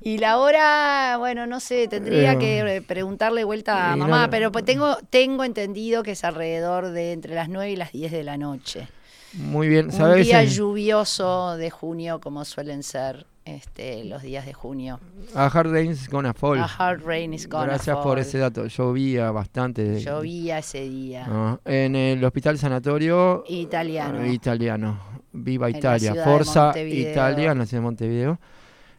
Y 0.00 0.18
la 0.18 0.38
hora, 0.38 1.16
bueno, 1.18 1.48
no 1.48 1.58
sé, 1.58 1.88
tendría 1.88 2.34
Eh, 2.34 2.38
que 2.38 2.76
eh, 2.76 2.82
preguntarle 2.82 3.42
vuelta 3.42 3.90
a 3.92 3.96
y 3.96 3.98
no- 3.98 4.06
mamá, 4.06 4.28
pero 4.30 4.52
pues 4.52 4.64
tengo, 4.64 4.96
tengo 5.10 5.42
entendido 5.42 6.04
que 6.04 6.12
es 6.12 6.22
alrededor 6.22 6.90
de 6.90 7.12
entre 7.12 7.34
las 7.34 7.48
9 7.48 7.72
y 7.72 7.76
las 7.76 7.90
10 7.90 8.12
de 8.12 8.22
la 8.22 8.36
noche. 8.36 8.86
Muy 9.32 9.66
bien, 9.68 9.86
Un 9.86 9.92
¿sabes? 9.92 10.24
día 10.24 10.42
Eh, 10.44 10.46
lluvioso 10.46 11.56
de 11.56 11.70
junio, 11.70 12.20
como 12.20 12.44
suelen 12.44 12.84
ser 12.84 13.26
este, 13.48 14.04
los 14.04 14.22
días 14.22 14.46
de 14.46 14.52
junio. 14.52 15.00
A 15.34 15.46
Hard 15.46 15.70
Rain's 15.72 16.08
Gonna 16.08 16.32
Fall. 16.34 16.58
A 16.60 16.64
hard 16.64 17.02
rain 17.04 17.34
is 17.34 17.48
gonna 17.48 17.66
Gracias 17.66 17.96
por 17.96 18.04
fall. 18.04 18.18
ese 18.18 18.38
dato. 18.38 18.66
Llovía 18.66 19.30
bastante. 19.30 20.00
Llovía 20.00 20.58
ese 20.58 20.88
día. 20.88 21.26
Ah, 21.28 21.58
en 21.64 21.96
el 21.96 22.24
Hospital 22.24 22.58
Sanatorio 22.58 23.44
Italiano. 23.48 24.20
eh, 24.22 24.32
Italiano. 24.32 24.98
Viva 25.32 25.68
En 25.68 25.76
Italia. 25.76 26.14
Forza. 26.24 26.72
Italia, 26.78 27.52
en 27.52 27.58
la 27.58 27.66
ciudad 27.66 27.82
de 27.82 27.84
Montevideo. 27.84 28.40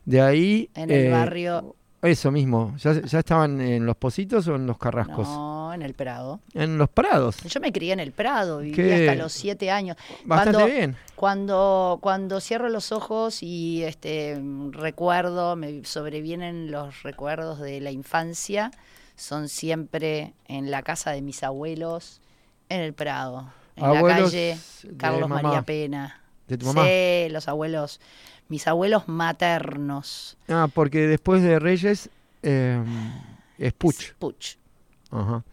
De 0.06 0.22
ahí. 0.22 0.70
En 0.76 0.90
el 0.92 1.06
eh, 1.08 1.12
barrio. 1.12 1.76
Eso 2.02 2.32
mismo. 2.32 2.76
¿Ya, 2.78 2.94
¿Ya 3.02 3.20
estaban 3.20 3.60
en 3.60 3.86
los 3.86 3.98
Positos 3.98 4.48
o 4.48 4.56
en 4.56 4.66
los 4.66 4.78
Carrascos? 4.78 5.28
No, 5.28 5.59
en 5.74 5.82
el 5.82 5.94
Prado. 5.94 6.40
En 6.54 6.78
los 6.78 6.90
Prados. 6.90 7.38
Yo 7.44 7.60
me 7.60 7.72
crié 7.72 7.94
en 7.94 8.00
el 8.00 8.12
Prado, 8.12 8.60
viví 8.60 8.76
Qué- 8.76 9.08
hasta 9.08 9.16
los 9.22 9.32
siete 9.34 9.72
años. 9.72 9.98
Bastante 10.26 10.58
Cuando- 10.60 10.66
bien. 10.74 10.96
Cuando, 11.16 12.00
cuando 12.02 12.40
cierro 12.42 12.70
los 12.70 12.92
ojos 12.92 13.44
y 13.44 13.84
este 13.84 14.42
recuerdo, 14.72 15.56
me 15.56 15.84
sobrevienen 15.86 16.72
los 16.72 17.04
recuerdos 17.04 17.60
de 17.60 17.82
la 17.82 17.92
infancia, 17.92 18.72
son 19.16 19.50
siempre 19.50 20.34
en 20.48 20.72
la 20.72 20.82
casa 20.82 21.12
de 21.12 21.22
mis 21.22 21.44
abuelos, 21.44 22.22
en 22.70 22.82
el 22.82 22.94
Prado, 22.94 23.52
en 23.76 23.84
la 23.92 24.00
Abuelos 24.00 24.32
calle 24.32 24.58
de 24.84 24.98
Carlos. 24.98 25.28
María 25.30 25.62
Pena. 25.64 26.22
¿De 26.48 26.58
tu 26.58 26.66
mamá? 26.68 26.84
Sí, 26.86 27.28
los 27.30 27.48
abuelos, 27.48 28.00
mis 28.48 28.68
abuelos 28.68 29.08
maternos. 29.08 30.38
Ah, 30.48 30.68
porque 30.74 31.00
después 31.08 31.44
de 31.44 31.60
Reyes 31.60 32.10
eh, 32.44 32.82
es 33.58 33.74
Puch. 33.74 34.14
Puch. 34.18 34.56
Ajá. 35.12 35.44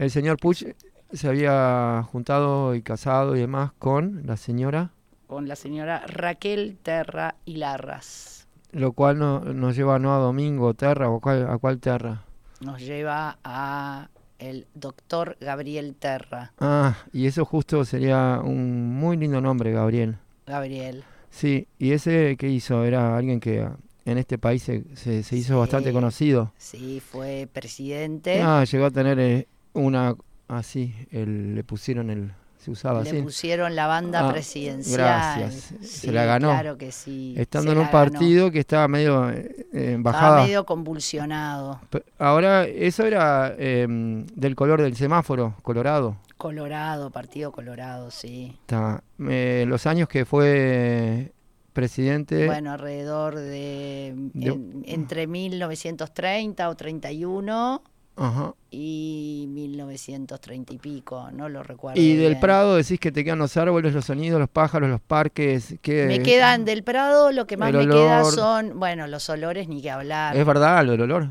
El 0.00 0.10
señor 0.10 0.38
Puch 0.38 0.64
se 1.12 1.28
había 1.28 2.02
juntado 2.10 2.74
y 2.74 2.80
casado 2.80 3.36
y 3.36 3.40
demás 3.40 3.72
con 3.78 4.26
la 4.26 4.38
señora, 4.38 4.92
Con 5.26 5.46
la 5.46 5.56
señora 5.56 6.04
Raquel 6.06 6.78
Terra 6.82 7.34
y 7.44 7.56
Larras. 7.58 8.48
lo 8.72 8.92
cual 8.92 9.18
no- 9.18 9.40
nos 9.40 9.76
lleva 9.76 9.98
no 9.98 10.14
a 10.14 10.18
Domingo 10.18 10.72
Terra 10.72 11.10
o 11.10 11.20
cuál- 11.20 11.46
a 11.50 11.58
cuál 11.58 11.80
Terra. 11.80 12.22
Nos 12.62 12.80
lleva 12.80 13.36
a 13.44 14.08
el 14.38 14.66
doctor 14.74 15.36
Gabriel 15.38 15.94
Terra. 15.98 16.52
Ah, 16.60 16.96
y 17.12 17.26
eso 17.26 17.44
justo 17.44 17.84
sería 17.84 18.40
un 18.42 18.88
muy 18.98 19.18
lindo 19.18 19.42
nombre, 19.42 19.70
Gabriel. 19.72 20.16
Gabriel. 20.46 21.04
Sí, 21.28 21.68
y 21.78 21.92
ese 21.92 22.38
que 22.38 22.48
hizo 22.48 22.84
era 22.86 23.18
alguien 23.18 23.38
que 23.38 23.68
en 24.06 24.16
este 24.18 24.38
país 24.38 24.62
se, 24.62 24.96
se- 24.96 25.22
se 25.22 25.36
hizo 25.36 25.52
Sí. 25.54 25.58
bastante 25.60 25.92
conocido. 25.92 26.52
Sí, 26.56 27.00
fue 27.00 27.48
presidente. 27.52 28.40
Ah, 28.40 28.64
llegó 28.64 28.86
a 28.86 28.90
tener 28.90 29.18
eh, 29.20 29.46
una 29.72 30.14
así, 30.48 30.94
el- 31.10 31.54
le 31.54 31.64
pusieron 31.64 32.10
el, 32.10 32.32
se 32.58 32.70
usaba 32.70 33.02
Le 33.02 33.10
así. 33.10 33.22
pusieron 33.22 33.74
la 33.76 33.86
banda 33.86 34.28
Ah, 34.28 34.32
presidencial. 34.32 34.98
gracias. 34.98 35.74
Se 35.82 36.12
la 36.12 36.24
ganó. 36.24 36.50
Claro 36.50 36.76
que 36.76 36.92
sí. 36.92 37.34
Estando 37.38 37.72
en 37.72 37.78
un 37.78 37.84
ganó. 37.84 37.92
partido 37.92 38.50
que 38.50 38.58
estaba 38.58 38.86
medio 38.88 39.30
eh, 39.30 39.66
eh, 39.72 39.92
en 39.92 39.98
Estaba 39.98 40.02
bajada. 40.02 40.42
medio 40.44 40.66
convulsionado. 40.66 41.80
Ahora, 42.18 42.64
eso 42.66 43.04
era 43.06 43.54
em, 43.58 44.26
del 44.34 44.54
color 44.56 44.82
del 44.82 44.96
semáforo, 44.96 45.54
colorado. 45.62 46.16
Colorado, 46.36 47.10
partido 47.10 47.52
colorado, 47.52 48.10
sí. 48.10 48.56
Está, 48.62 49.02
eh, 49.28 49.64
los 49.68 49.86
años 49.86 50.08
que 50.08 50.24
fue 50.24 51.32
presidente. 51.72 52.46
Bueno, 52.46 52.72
alrededor 52.72 53.36
de, 53.36 54.14
De- 54.34 54.46
en- 54.48 54.82
entre 54.86 55.26
1930 55.26 56.68
o 56.68 56.74
31 56.74 57.82
Ajá. 58.22 58.54
y 58.70 59.46
1930 59.48 60.74
y 60.74 60.78
pico, 60.78 61.28
no 61.32 61.48
lo 61.48 61.62
recuerdo. 61.62 62.00
Y 62.00 62.14
del 62.16 62.32
bien. 62.32 62.40
Prado 62.40 62.76
decís 62.76 63.00
que 63.00 63.10
te 63.10 63.24
quedan 63.24 63.38
los 63.38 63.56
árboles, 63.56 63.94
los 63.94 64.04
sonidos, 64.04 64.38
los 64.38 64.48
pájaros, 64.48 64.88
los 64.90 65.00
parques. 65.00 65.74
Que 65.82 66.06
Me 66.06 66.22
quedan 66.22 66.64
del 66.64 66.82
Prado, 66.84 67.32
lo 67.32 67.46
que 67.46 67.56
más 67.56 67.72
me 67.72 67.88
queda 67.88 68.24
son, 68.24 68.78
bueno, 68.78 69.06
los 69.06 69.28
olores 69.30 69.68
ni 69.68 69.80
que 69.82 69.90
hablar. 69.90 70.36
Es 70.36 70.44
verdad, 70.46 70.84
lo 70.84 70.92
del 70.92 71.00
olor. 71.02 71.28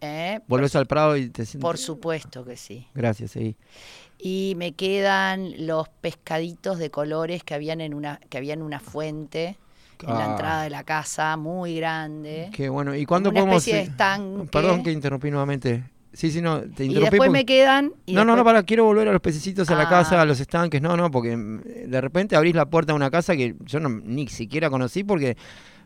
¿eh? 0.00 0.40
Volvés 0.48 0.74
al 0.76 0.86
Prado 0.86 1.16
y 1.16 1.28
te 1.30 1.46
sientes. 1.46 1.62
Por 1.62 1.78
supuesto 1.78 2.44
que 2.44 2.56
sí. 2.56 2.86
Gracias, 2.94 3.30
sí. 3.30 3.56
Y 4.18 4.54
me 4.56 4.72
quedan 4.72 5.66
los 5.66 5.88
pescaditos 5.88 6.78
de 6.78 6.90
colores 6.90 7.42
que 7.44 7.54
habían 7.54 7.80
en 7.80 7.94
una, 7.94 8.18
que 8.28 8.38
había 8.38 8.54
en 8.54 8.62
una 8.62 8.80
fuente 8.80 9.56
en 10.02 10.08
la 10.10 10.24
Ah. 10.26 10.30
entrada 10.32 10.62
de 10.64 10.70
la 10.70 10.84
casa, 10.84 11.36
muy 11.38 11.76
grande. 11.76 12.50
Qué 12.52 12.68
bueno. 12.68 12.94
¿Y 12.94 13.06
cuándo 13.06 13.30
una 13.30 13.40
podemos.? 13.40 13.62
especie 13.62 13.76
de 13.76 13.90
estanque. 13.90 14.48
Perdón 14.50 14.82
que 14.82 14.92
interrumpí 14.92 15.30
nuevamente. 15.30 15.84
Sí, 16.14 16.30
sí, 16.30 16.40
no, 16.40 16.60
te 16.60 16.84
y 16.84 16.86
interrumpí. 16.86 17.00
después 17.00 17.18
porque- 17.18 17.30
me 17.30 17.44
quedan. 17.44 17.92
y 18.06 18.14
no, 18.14 18.20
no, 18.20 18.32
no, 18.32 18.36
después- 18.36 18.52
para, 18.54 18.62
quiero 18.62 18.84
volver 18.84 19.08
a 19.08 19.12
los 19.12 19.20
pececitos 19.20 19.68
a 19.68 19.74
la 19.74 19.82
Ah. 19.82 19.88
casa, 19.88 20.20
a 20.20 20.24
los 20.24 20.38
estanques. 20.40 20.80
No, 20.80 20.96
no, 20.96 21.10
porque 21.10 21.36
mm, 21.36 21.60
de 21.90 22.00
repente 22.00 22.36
abrís 22.36 22.54
la 22.54 22.66
puerta 22.66 22.92
a 22.92 22.96
una 22.96 23.10
casa 23.10 23.36
que 23.36 23.54
yo 23.64 23.80
no, 23.80 23.88
ni 23.88 24.28
siquiera 24.28 24.70
conocí 24.70 25.02
porque 25.04 25.36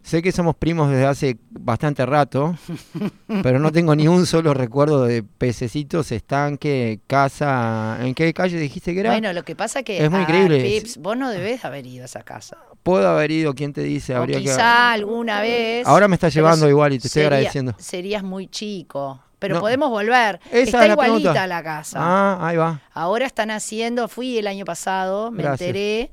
sé 0.03 0.23
que 0.23 0.31
somos 0.31 0.55
primos 0.55 0.91
desde 0.91 1.07
hace 1.07 1.37
bastante 1.51 2.07
rato, 2.07 2.57
pero 3.43 3.59
no 3.59 3.73
tengo 3.73 3.95
ni 3.97 4.07
un 4.07 4.27
solo 4.27 4.55
recuerdo 4.55 5.05
de 5.05 5.23
pececitos, 5.23 6.12
estanque, 6.12 7.01
casa. 7.07 7.99
¿En 8.01 8.14
qué 8.14 8.33
calle 8.35 8.59
dijiste 8.59 8.95
que 8.95 9.01
era? 9.01 9.11
Bueno, 9.11 9.33
lo 9.33 9.43
que 9.45 9.57
pasa 9.57 9.83
que. 9.83 10.03
Es 10.05 10.11
muy 10.11 10.21
ah, 10.21 10.23
increíble. 10.23 10.62
Pips, 10.62 10.99
vos 10.99 11.17
no 11.17 11.31
debés 11.31 11.64
haber 11.64 11.87
ido 11.87 12.03
a 12.03 12.07
esa 12.07 12.23
casa. 12.23 12.59
Puedo 12.83 13.09
haber 13.09 13.31
ido, 13.31 13.55
¿quién 13.55 13.73
te 13.73 13.83
dice? 13.83 14.14
O 14.14 14.19
Habría 14.19 14.38
quizá 14.38 14.57
que... 14.57 14.62
alguna 14.62 15.41
vez. 15.41 15.87
Ahora 15.87 16.07
me 16.09 16.14
está 16.14 16.29
pero 16.29 16.35
llevando 16.35 16.69
igual 16.69 16.93
y 16.93 16.99
te 16.99 17.09
estoy 17.09 17.23
agradeciendo. 17.23 17.75
Serías 17.79 18.23
muy 18.23 18.47
chico. 18.47 19.21
Pero 19.38 19.57
No. 19.57 19.61
podemos 19.61 19.90
volver. 19.90 20.40
Esa 20.51 20.59
Está 20.62 20.87
es 20.87 20.92
igualita 20.92 21.46
la 21.46 21.62
casa. 21.62 21.98
Ah, 22.01 22.38
ahí 22.48 22.57
va. 22.57 22.81
Ahora 22.92 23.24
están 23.27 23.51
haciendo, 23.51 24.09
fui 24.09 24.38
el 24.38 24.46
año 24.46 24.64
pasado, 24.64 25.31
me 25.31 25.42
Gracias. 25.44 25.68
enteré 25.68 26.11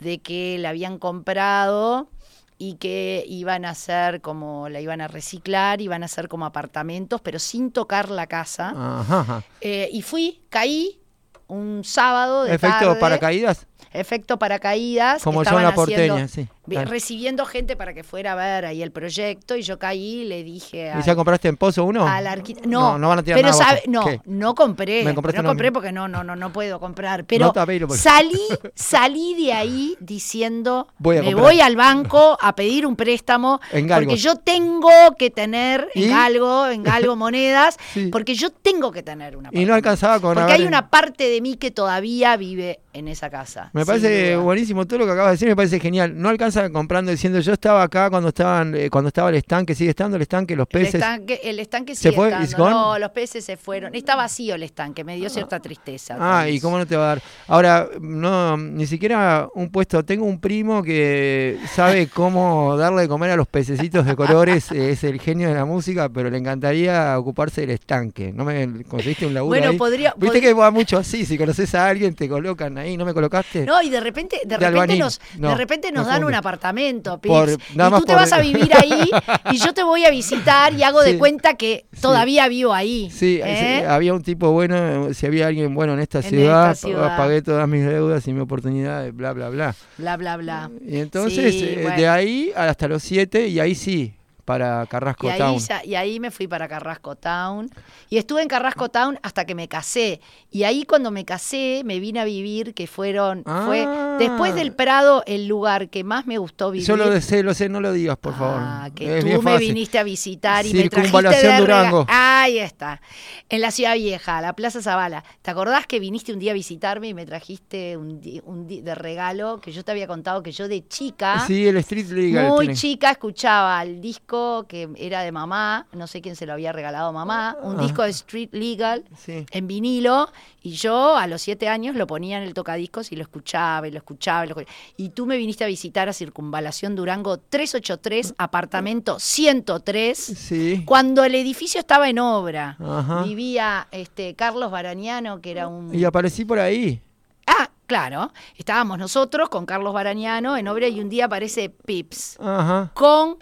de 0.00 0.18
que 0.18 0.58
la 0.60 0.68
habían 0.70 0.98
comprado 0.98 2.08
y 2.56 2.74
que 2.74 3.24
iban 3.28 3.64
a 3.64 3.70
hacer 3.70 4.20
como, 4.20 4.68
la 4.68 4.80
iban 4.80 5.00
a 5.00 5.08
reciclar, 5.08 5.80
iban 5.80 6.02
a 6.02 6.06
hacer 6.06 6.28
como 6.28 6.44
apartamentos, 6.46 7.20
pero 7.20 7.38
sin 7.38 7.70
tocar 7.72 8.10
la 8.10 8.26
casa. 8.26 8.70
Ajá, 8.76 9.20
ajá. 9.20 9.42
Eh, 9.60 9.88
y 9.92 10.02
fui, 10.02 10.40
caí 10.48 11.00
un 11.48 11.82
sábado 11.84 12.44
de 12.44 12.54
Efecto 12.54 12.78
tarde, 12.86 13.00
paracaídas, 13.00 13.66
efecto 13.92 14.38
paracaídas. 14.38 15.22
como 15.22 15.42
yo 15.42 15.50
en 15.50 15.62
la 15.62 15.68
haciendo- 15.70 15.74
porteña, 15.74 16.28
sí. 16.28 16.46
Claro. 16.76 16.90
Recibiendo 16.90 17.44
gente 17.46 17.76
para 17.76 17.94
que 17.94 18.02
fuera 18.04 18.32
a 18.32 18.34
ver 18.36 18.64
ahí 18.66 18.82
el 18.82 18.90
proyecto 18.92 19.56
y 19.56 19.62
yo 19.62 19.78
caí 19.78 20.22
y 20.22 20.24
le 20.24 20.42
dije 20.44 20.86
¿Y 20.86 20.98
al- 20.98 21.02
ya 21.04 21.14
compraste 21.16 21.48
en 21.48 21.56
Pozo 21.56 21.84
uno? 21.84 22.06
al 22.06 22.26
arquitecto. 22.26 22.68
No, 22.68 22.92
no, 22.92 22.98
no 22.98 23.08
van 23.08 23.18
a 23.20 23.22
tirar 23.22 23.38
pero 23.40 23.50
nada 23.52 23.64
sabe- 23.64 23.82
no, 23.86 24.04
¿Qué? 24.04 24.20
no 24.26 24.54
compré. 24.54 25.04
No 25.04 25.14
compré 25.14 25.72
porque 25.72 25.92
no, 25.92 26.08
no, 26.08 26.22
no, 26.24 26.36
no 26.36 26.52
puedo 26.52 26.78
comprar. 26.80 27.24
Pero 27.24 27.46
No, 27.46 27.52
por- 27.86 27.96
salí, 27.96 28.40
salí 28.74 29.34
de 29.44 29.52
ahí 29.52 29.96
diciendo 30.00 30.88
Voy 30.98 31.16
a 31.16 31.20
me 31.20 31.26
comprar. 31.32 31.44
voy 31.52 31.60
al 31.60 31.76
banco 31.76 32.36
a 32.40 32.54
pedir 32.54 32.86
un 32.86 32.96
préstamo 32.96 33.60
porque 33.94 34.16
yo 34.16 34.36
tengo 34.36 34.88
que 35.18 35.30
tener 35.30 35.88
¿Y? 35.94 36.04
en 36.04 36.10
galgo, 36.10 36.66
en 36.68 36.82
galgo 36.82 37.16
monedas, 37.16 37.76
Sí. 37.94 38.08
porque 38.10 38.34
yo 38.34 38.50
tengo 38.50 38.90
que 38.92 39.02
tener 39.02 39.36
una 39.36 39.50
Y 39.52 39.64
no 39.64 39.74
alcanzaba 39.74 40.20
con 40.20 40.34
Porque 40.34 40.52
hay 40.52 40.64
una 40.64 40.90
parte 40.90 41.28
de 41.28 41.40
mí 41.40 41.56
que 41.56 41.70
todavía 41.70 42.36
vive 42.36 42.80
en 42.92 43.08
esa 43.08 43.30
casa. 43.30 43.70
Me 43.74 43.86
parece 43.86 44.36
buenísimo 44.36 44.86
todo 44.86 44.98
lo 45.00 45.06
que 45.06 45.12
acabas 45.12 45.30
de 45.30 45.34
decir, 45.34 45.48
me 45.48 45.54
parece 45.56 45.78
genial. 45.78 46.20
No 46.20 46.28
alcanza 46.28 46.57
casa 46.58 46.72
comprando 46.72 47.10
diciendo 47.10 47.40
yo 47.40 47.52
estaba 47.52 47.82
acá 47.82 48.10
cuando 48.10 48.28
estaban 48.30 48.74
eh, 48.74 48.90
cuando 48.90 49.08
estaba 49.08 49.28
el 49.30 49.36
estanque, 49.36 49.74
sigue 49.74 49.90
estando 49.90 50.16
el 50.16 50.22
estanque, 50.22 50.56
los 50.56 50.66
El 50.70 50.80
peces. 50.80 50.94
estanque, 50.94 51.40
el 51.44 51.58
estanque 51.60 51.94
¿Se 51.94 52.02
sigue 52.10 52.16
fue? 52.16 52.28
estando. 52.28 52.70
No, 52.70 52.98
los 52.98 53.10
peces 53.10 53.44
se 53.44 53.56
fueron. 53.56 53.94
Está 53.94 54.16
vacío 54.16 54.54
el 54.54 54.62
estanque, 54.62 55.04
me 55.04 55.16
dio 55.16 55.28
cierta 55.30 55.60
tristeza. 55.60 56.16
Ah, 56.18 56.48
y 56.48 56.60
cómo 56.60 56.78
no 56.78 56.86
te 56.86 56.96
va 56.96 57.04
a 57.04 57.08
dar. 57.08 57.22
Ahora, 57.46 57.88
no, 58.00 58.56
ni 58.56 58.86
siquiera 58.86 59.48
un 59.54 59.70
puesto. 59.70 60.04
Tengo 60.04 60.24
un 60.24 60.40
primo 60.40 60.82
que 60.82 61.58
sabe 61.74 62.08
cómo 62.14 62.76
darle 62.76 63.02
de 63.02 63.08
comer 63.08 63.30
a 63.30 63.36
los 63.36 63.46
pececitos 63.48 64.04
de 64.06 64.16
colores. 64.16 64.70
eh, 64.72 64.90
es 64.90 65.04
el 65.04 65.20
genio 65.20 65.48
de 65.48 65.54
la 65.54 65.64
música, 65.64 66.08
pero 66.08 66.30
le 66.30 66.38
encantaría 66.38 67.18
ocuparse 67.18 67.62
del 67.62 67.70
estanque. 67.70 68.32
¿No 68.32 68.44
me 68.44 68.84
conseguiste 68.84 69.26
un 69.26 69.34
laburo 69.34 69.48
Bueno, 69.56 69.70
ahí? 69.70 69.76
podría. 69.78 70.14
Viste 70.16 70.40
que 70.40 70.52
va 70.52 70.70
mucho 70.70 70.98
así. 70.98 71.24
Si 71.24 71.36
conoces 71.38 71.74
a 71.74 71.86
alguien, 71.88 72.14
te 72.14 72.28
colocan 72.28 72.76
ahí. 72.78 72.96
¿No 72.96 73.04
me 73.04 73.14
colocaste? 73.14 73.64
No, 73.64 73.80
y 73.82 73.90
de 73.90 74.00
repente, 74.00 74.40
de 74.44 74.56
De 74.58 74.70
repente 74.70 74.96
nos, 74.96 75.20
No, 75.36 75.50
de 75.50 75.54
repente 75.54 75.92
nos 75.92 76.04
no 76.04 76.08
dan 76.08 76.16
funde. 76.22 76.26
Apartamento, 76.48 77.20
Por- 77.20 77.50
y 77.50 77.52
tú 77.56 78.00
te 78.00 78.12
por- 78.12 78.16
vas 78.16 78.32
a 78.32 78.40
vivir 78.40 78.70
ahí 78.74 79.10
y 79.52 79.58
yo 79.58 79.72
te 79.74 79.82
voy 79.82 80.04
a 80.04 80.10
visitar 80.10 80.72
y 80.74 80.82
hago 80.82 81.02
de 81.02 81.18
cuenta 81.18 81.54
que 81.54 81.86
Sí. 81.92 82.00
todavía 82.00 82.48
vivo 82.48 82.72
ahí. 82.72 83.10
Sí, 83.10 83.40
¿eh? 83.44 83.80
sí, 83.80 83.84
había 83.86 84.14
un 84.14 84.22
tipo 84.22 84.50
bueno, 84.52 85.12
si 85.14 85.26
había 85.26 85.46
alguien 85.48 85.74
bueno 85.74 85.92
en 85.94 86.00
esta 86.00 86.18
En 86.18 86.24
ciudad, 86.24 86.72
esta 86.72 86.86
ciudad. 86.88 87.16
pagué 87.16 87.42
todas 87.42 87.68
mis 87.68 87.84
deudas 87.84 88.26
y 88.26 88.32
mi 88.32 88.40
oportunidad, 88.40 89.12
bla, 89.12 89.32
bla, 89.32 89.48
bla. 89.50 89.74
Bla, 89.98 90.16
bla, 90.16 90.36
bla. 90.36 90.70
Y 90.86 90.98
entonces, 90.98 91.54
Sí, 91.54 91.64
eh, 91.64 91.78
bueno. 91.82 91.96
de 91.96 92.08
ahí 92.08 92.52
hasta 92.56 92.88
los 92.88 93.02
siete, 93.02 93.48
y 93.48 93.60
ahí 93.60 93.74
sí, 93.74 94.14
para 94.48 94.86
Carrasco 94.86 95.26
Y 95.26 95.30
ahí, 95.30 95.38
Town. 95.38 95.58
ya- 95.58 95.84
y 95.84 95.94
ahí 95.94 96.18
me 96.20 96.30
fui 96.30 96.48
para 96.48 96.66
Carrasco 96.66 97.16
Town. 97.16 97.68
Y 98.08 98.16
estuve 98.16 98.40
en 98.40 98.48
Carrasco 98.48 98.88
Town 98.88 99.18
hasta 99.22 99.44
que 99.44 99.54
me 99.54 99.68
casé. 99.68 100.22
Y 100.50 100.62
ahí 100.64 100.84
cuando 100.84 101.10
me 101.10 101.26
casé 101.26 101.82
me 101.84 102.00
vine 102.00 102.20
a 102.20 102.24
vivir, 102.24 102.72
que 102.72 102.86
fueron, 102.86 103.44
fue 103.44 103.84
Ah. 103.86 104.16
después 104.18 104.54
del 104.54 104.72
Prado 104.72 105.22
el 105.26 105.46
lugar 105.46 105.90
que 105.90 106.02
más 106.02 106.26
me 106.26 106.38
gustó 106.38 106.70
vivir. 106.70 106.86
Yo 106.88 106.96
lo 106.96 107.20
sé, 107.20 107.42
lo 107.42 107.52
sé, 107.52 107.68
no 107.68 107.80
lo 107.82 107.92
digas, 107.92 108.16
por 108.16 108.34
favor. 108.34 108.56
Ah, 108.60 108.88
que 108.94 109.18
Es 109.18 109.24
tú 109.24 109.42
me 109.42 109.58
viniste 109.58 109.98
a 109.98 110.02
visitar 110.02 110.64
y 110.64 110.72
me 110.72 110.88
trajiste 110.88 111.28
de 111.28 111.42
rega- 111.42 111.58
Durango. 111.60 112.06
Ahí 112.08 112.58
está. 112.58 113.02
En 113.50 113.60
la 113.60 113.70
Ciudad 113.70 113.94
Vieja, 113.96 114.40
la 114.40 114.54
Plaza 114.54 114.80
Zavala. 114.80 115.22
¿Te 115.42 115.50
acordás 115.50 115.86
que 115.86 116.00
viniste 116.00 116.32
un 116.32 116.38
día 116.38 116.52
a 116.52 116.54
visitarme 116.54 117.08
y 117.08 117.14
me 117.14 117.26
trajiste 117.26 117.96
un, 117.98 118.18
un 118.46 118.66
de 118.66 118.94
regalo 118.94 119.60
que 119.60 119.72
yo 119.72 119.84
te 119.84 119.90
había 119.92 120.06
contado 120.06 120.42
que 120.42 120.52
yo 120.52 120.68
de 120.68 120.88
chica, 120.88 121.44
Sí, 121.46 121.66
el 121.68 121.76
Street 121.76 122.06
Legal. 122.08 122.48
muy 122.48 122.66
tiene- 122.66 122.74
chica, 122.80 123.10
escuchaba 123.10 123.82
el 123.82 124.00
disco 124.00 124.37
que 124.68 124.88
era 124.96 125.22
de 125.22 125.32
mamá, 125.32 125.86
no 125.92 126.06
sé 126.06 126.20
quién 126.20 126.36
se 126.36 126.46
lo 126.46 126.52
había 126.52 126.72
regalado 126.72 127.08
a 127.08 127.12
mamá, 127.12 127.56
un 127.62 127.78
Ah. 127.78 127.82
disco 127.82 128.02
de 128.02 128.10
Street 128.10 128.48
Legal 128.52 129.04
Sí. 129.16 129.46
en 129.50 129.66
vinilo 129.66 130.30
y 130.62 130.72
yo 130.72 131.16
a 131.16 131.26
los 131.26 131.42
siete 131.42 131.68
años 131.68 131.96
lo 131.96 132.06
ponía 132.06 132.36
en 132.38 132.42
el 132.44 132.54
tocadiscos 132.54 133.12
y 133.12 133.16
lo 133.16 133.22
escuchaba 133.22 133.86
y 133.86 133.90
lo 133.90 133.98
escuchaba 133.98 134.44
y 134.44 134.48
lo 134.48 134.52
escuchaba. 134.60 134.76
Y 134.96 135.10
tú 135.10 135.26
me 135.26 135.36
viniste 135.36 135.64
a 135.64 135.66
visitar 135.66 136.08
a 136.08 136.12
Circunvalación 136.12 136.94
Durango 136.96 137.38
383, 137.38 138.34
apartamento 138.38 139.18
103, 139.18 140.18
Sí. 140.18 140.82
cuando 140.84 141.24
el 141.24 141.34
edificio 141.34 141.80
estaba 141.80 142.08
en 142.08 142.18
obra. 142.18 142.76
Ajá. 142.80 143.22
Vivía 143.22 143.88
este 143.90 144.34
Carlos 144.34 144.70
Barañano, 144.70 145.40
que 145.40 145.50
era 145.50 145.68
un... 145.68 145.94
Y 145.94 146.04
aparecí 146.04 146.44
por 146.44 146.58
ahí. 146.58 147.00
Ah, 147.46 147.70
claro, 147.86 148.30
estábamos 148.56 148.98
nosotros 148.98 149.48
con 149.48 149.64
Carlos 149.64 149.94
Barañano 149.94 150.56
en 150.56 150.68
obra 150.68 150.86
y 150.88 151.00
un 151.00 151.08
día 151.08 151.24
aparece 151.24 151.70
Pips 151.70 152.36
Ajá. 152.40 152.90
con 152.94 153.38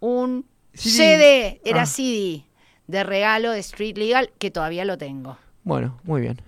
un 0.00 0.44
CD. 0.74 0.90
CD, 0.96 1.60
era 1.64 1.82
Ah. 1.82 1.86
CD, 1.86 2.44
de 2.86 3.04
regalo 3.04 3.50
de 3.50 3.58
Street 3.60 3.96
Legal, 3.98 4.30
que 4.38 4.50
todavía 4.50 4.84
lo 4.84 4.96
tengo. 4.98 5.36
Bueno, 5.64 5.98
muy 6.04 6.20
bien. 6.22 6.40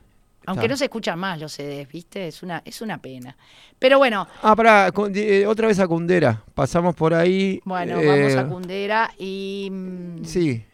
Aunque 0.47 0.67
no 0.69 0.77
se 0.77 0.85
escuchan 0.87 1.19
más 1.19 1.39
los 1.39 1.53
CDs, 1.53 1.87
¿viste? 1.93 2.27
Es 2.27 2.43
una, 2.43 2.61
es 2.65 2.81
una 2.81 2.99
pena. 2.99 3.37
Pero 3.79 3.99
bueno, 3.99 4.27
Ah, 4.43 4.57
pará, 4.57 4.91
eh, 5.15 5.47
otra 5.47 5.69
vez 5.69 5.79
a 5.79 5.87
Cundera. 5.87 6.43
Pasamos 6.55 6.95
por 6.97 7.15
ahí. 7.15 7.61
bueno, 7.65 7.97
vamos 7.97 8.35
a 8.35 8.41
eh, 8.41 8.47
Cundera 8.49 9.11
y... 9.19 9.69
mm, 9.71 10.25
Sí. 10.25 10.65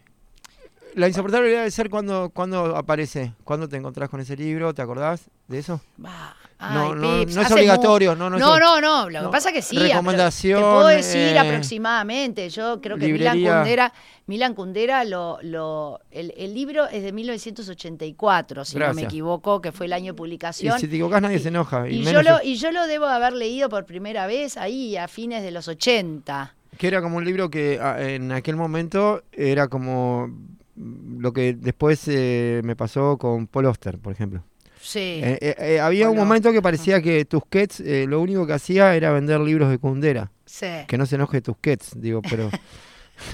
La 0.95 1.07
insoportable 1.07 1.49
debe 1.49 1.69
ser 1.69 1.91
cuando, 1.91 2.31
cuando 2.31 2.75
aparece. 2.75 3.33
¿Cuándo 3.43 3.67
te 3.69 3.77
encontrás 3.77 4.09
con 4.09 4.19
ese 4.19 4.35
libro? 4.35 4.73
¿Te 4.73 4.81
acordás 4.81 5.29
de 5.47 5.59
eso? 5.59 5.79
bah, 5.97 6.35
ay, 6.59 6.75
no, 6.75 6.95
no 6.95 7.41
es 7.41 7.51
obligatorio, 7.51 8.15
no, 8.15 8.29
no 8.29 8.37
es 8.37 8.41
No, 8.41 8.59
no, 8.59 8.81
no, 8.81 9.09
Lo 9.09 9.23
que 9.23 9.29
pasa 9.29 9.51
que 9.51 9.61
sí. 9.61 9.77
Recomendación, 9.77 10.59
Te 10.61 10.65
puedo 10.65 10.87
decir 10.87 11.17
eh, 11.35 11.39
aproximadamente. 11.39 12.49
Yo 12.49 12.81
creo 12.81 12.97
que 12.97 13.07
Milan. 13.07 13.37
Kundera, 13.41 13.93
Milan 14.25 14.53
Kundera 14.53 15.03
lo, 15.03 15.39
lo, 15.41 15.99
el, 16.11 16.33
el 16.37 16.53
libro 16.53 16.87
es 16.87 17.03
de 17.03 17.11
1984, 17.11 18.65
si 18.65 18.77
no 18.77 18.93
me 18.93 19.03
equivoco, 19.03 19.61
que 19.61 19.71
fue 19.71 19.85
el 19.85 19.93
año 19.93 20.13
de 20.13 20.15
Y 20.15 20.17
publicación. 20.17 20.79
si 20.79 20.87
te 20.87 20.95
equivocás 20.95 21.21
nadie 21.21 21.39
se 21.39 21.49
enoja. 21.49 21.87
Y, 21.89 21.99
Y 21.99 22.03
yo, 22.03 22.21
lo, 22.23 22.41
y 22.43 22.55
yo 22.55 22.71
lo 22.71 22.87
debo 22.87 23.05
haber 23.05 23.33
leído 23.33 23.69
por 23.69 23.85
primera 23.85 24.27
vez 24.27 24.57
ahí 24.57 24.97
a 24.97 25.07
fines 25.07 25.43
de 25.43 25.51
los 25.51 25.67
80. 25.67 26.53
que 26.77 26.87
era 26.87 27.01
como 27.01 27.17
un 27.17 27.25
libro 27.25 27.49
que 27.49 27.79
en 27.99 28.31
aquel 28.31 28.55
momento 28.55 29.23
era 29.31 29.67
como 29.67 30.27
mm, 30.75 31.19
lo 31.19 31.33
que 31.33 31.53
después 31.53 32.03
eh, 32.07 32.61
me 32.63 32.75
pasó 32.75 33.17
con 33.17 33.47
Paul 33.47 33.65
Oster, 33.67 33.97
por 33.97 34.11
ejemplo. 34.13 34.43
Sí. 34.89 35.19
Eh, 35.21 35.37
eh, 35.41 35.55
eh, 35.59 35.79
había 35.81 36.09
un 36.09 36.15
momento 36.15 36.53
que 36.53 36.61
parecía 36.61 37.01
que 37.01 37.25
Tusquets 37.25 37.81
eh, 37.81 38.05
lo 38.07 38.21
único 38.21 38.47
que 38.47 38.53
hacía 38.53 38.95
era 38.95 39.11
vender 39.11 39.41
libros 39.41 39.69
de 39.69 39.77
Kundera. 39.79 40.31
sí. 40.45 40.65
Que 40.87 40.97
no 40.97 41.05
se 41.05 41.15
enoje 41.15 41.41
Tusquets, 41.41 41.91
digo, 41.99 42.21
pero... 42.21 42.49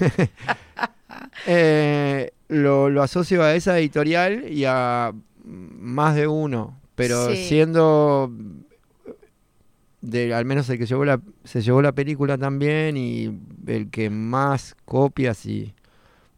Eh, 1.46 2.32
lo, 2.48 2.90
lo 2.90 3.02
asocio 3.02 3.42
a 3.42 3.54
esa 3.54 3.78
editorial 3.78 4.50
y 4.50 4.64
a 4.64 5.12
más 5.44 6.16
de 6.16 6.26
uno, 6.26 6.78
pero 6.96 7.30
Sí. 7.30 7.44
siendo 7.48 8.32
de, 10.00 10.34
al 10.34 10.44
menos 10.44 10.68
el 10.70 10.78
que 10.78 10.86
llevó 10.86 11.04
la, 11.04 11.20
se 11.44 11.62
llevó 11.62 11.82
la 11.82 11.92
película 11.92 12.36
también 12.36 12.96
y 12.96 13.30
el 13.66 13.90
que 13.90 14.10
más 14.10 14.74
copias 14.84 15.46
y 15.46 15.72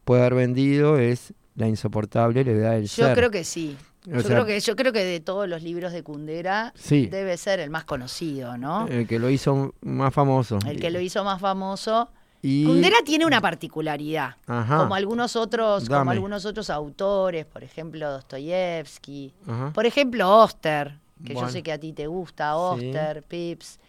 puede 0.05 0.21
haber 0.23 0.35
vendido 0.35 0.99
es 0.99 1.33
La 1.57 1.69
insoportable 1.69 2.45
levedad 2.45 2.73
del 2.73 2.83
Yo 2.87 3.07
ser. 3.07 3.17
creo 3.17 3.31
que 3.31 3.45
sí. 3.45 3.77
O 4.09 4.11
Yo 4.15 4.21
sea, 4.21 4.31
creo 4.31 4.47
que 4.47 4.61
yo 4.61 4.77
creo 4.77 4.93
que 4.93 5.05
de 5.05 5.21
todos 5.21 5.49
los 5.49 5.63
libros 5.63 5.93
de 5.93 6.03
Kundera 6.05 6.73
Sí, 6.77 7.07
debe 7.07 7.37
ser 7.37 7.59
el 7.61 7.71
más 7.71 7.85
conocido, 7.85 8.57
¿no? 8.57 8.87
el 8.87 9.07
que 9.09 9.19
lo 9.19 9.29
hizo 9.31 9.75
más 9.81 10.15
famoso. 10.15 10.59
El 10.67 10.79
que 10.81 10.91
lo 10.91 11.01
hizo 11.01 11.25
más 11.25 11.41
famoso. 11.41 12.11
Y, 12.43 12.65
Kundera 12.67 12.99
tiene 13.05 13.27
una 13.27 13.41
particularidad, 13.41 14.37
Ajá, 14.47 14.79
como 14.79 14.95
algunos 14.95 15.35
otros, 15.35 15.89
como 15.89 16.11
algunos 16.13 16.45
otros 16.45 16.71
autores, 16.71 17.45
por 17.47 17.65
ejemplo 17.65 18.09
Dostoyevsky, 18.13 19.35
ajá. 19.47 19.73
por 19.73 19.87
ejemplo 19.87 20.31
Oster, 20.43 20.99
que 21.25 21.33
Bueno. 21.33 21.49
yo 21.49 21.53
sé 21.53 21.63
que 21.65 21.73
a 21.73 21.79
ti 21.79 21.93
te 21.93 22.07
gusta, 22.07 22.53
Sí. 22.53 22.87
Oster, 22.87 23.23
Pips, 23.25 23.81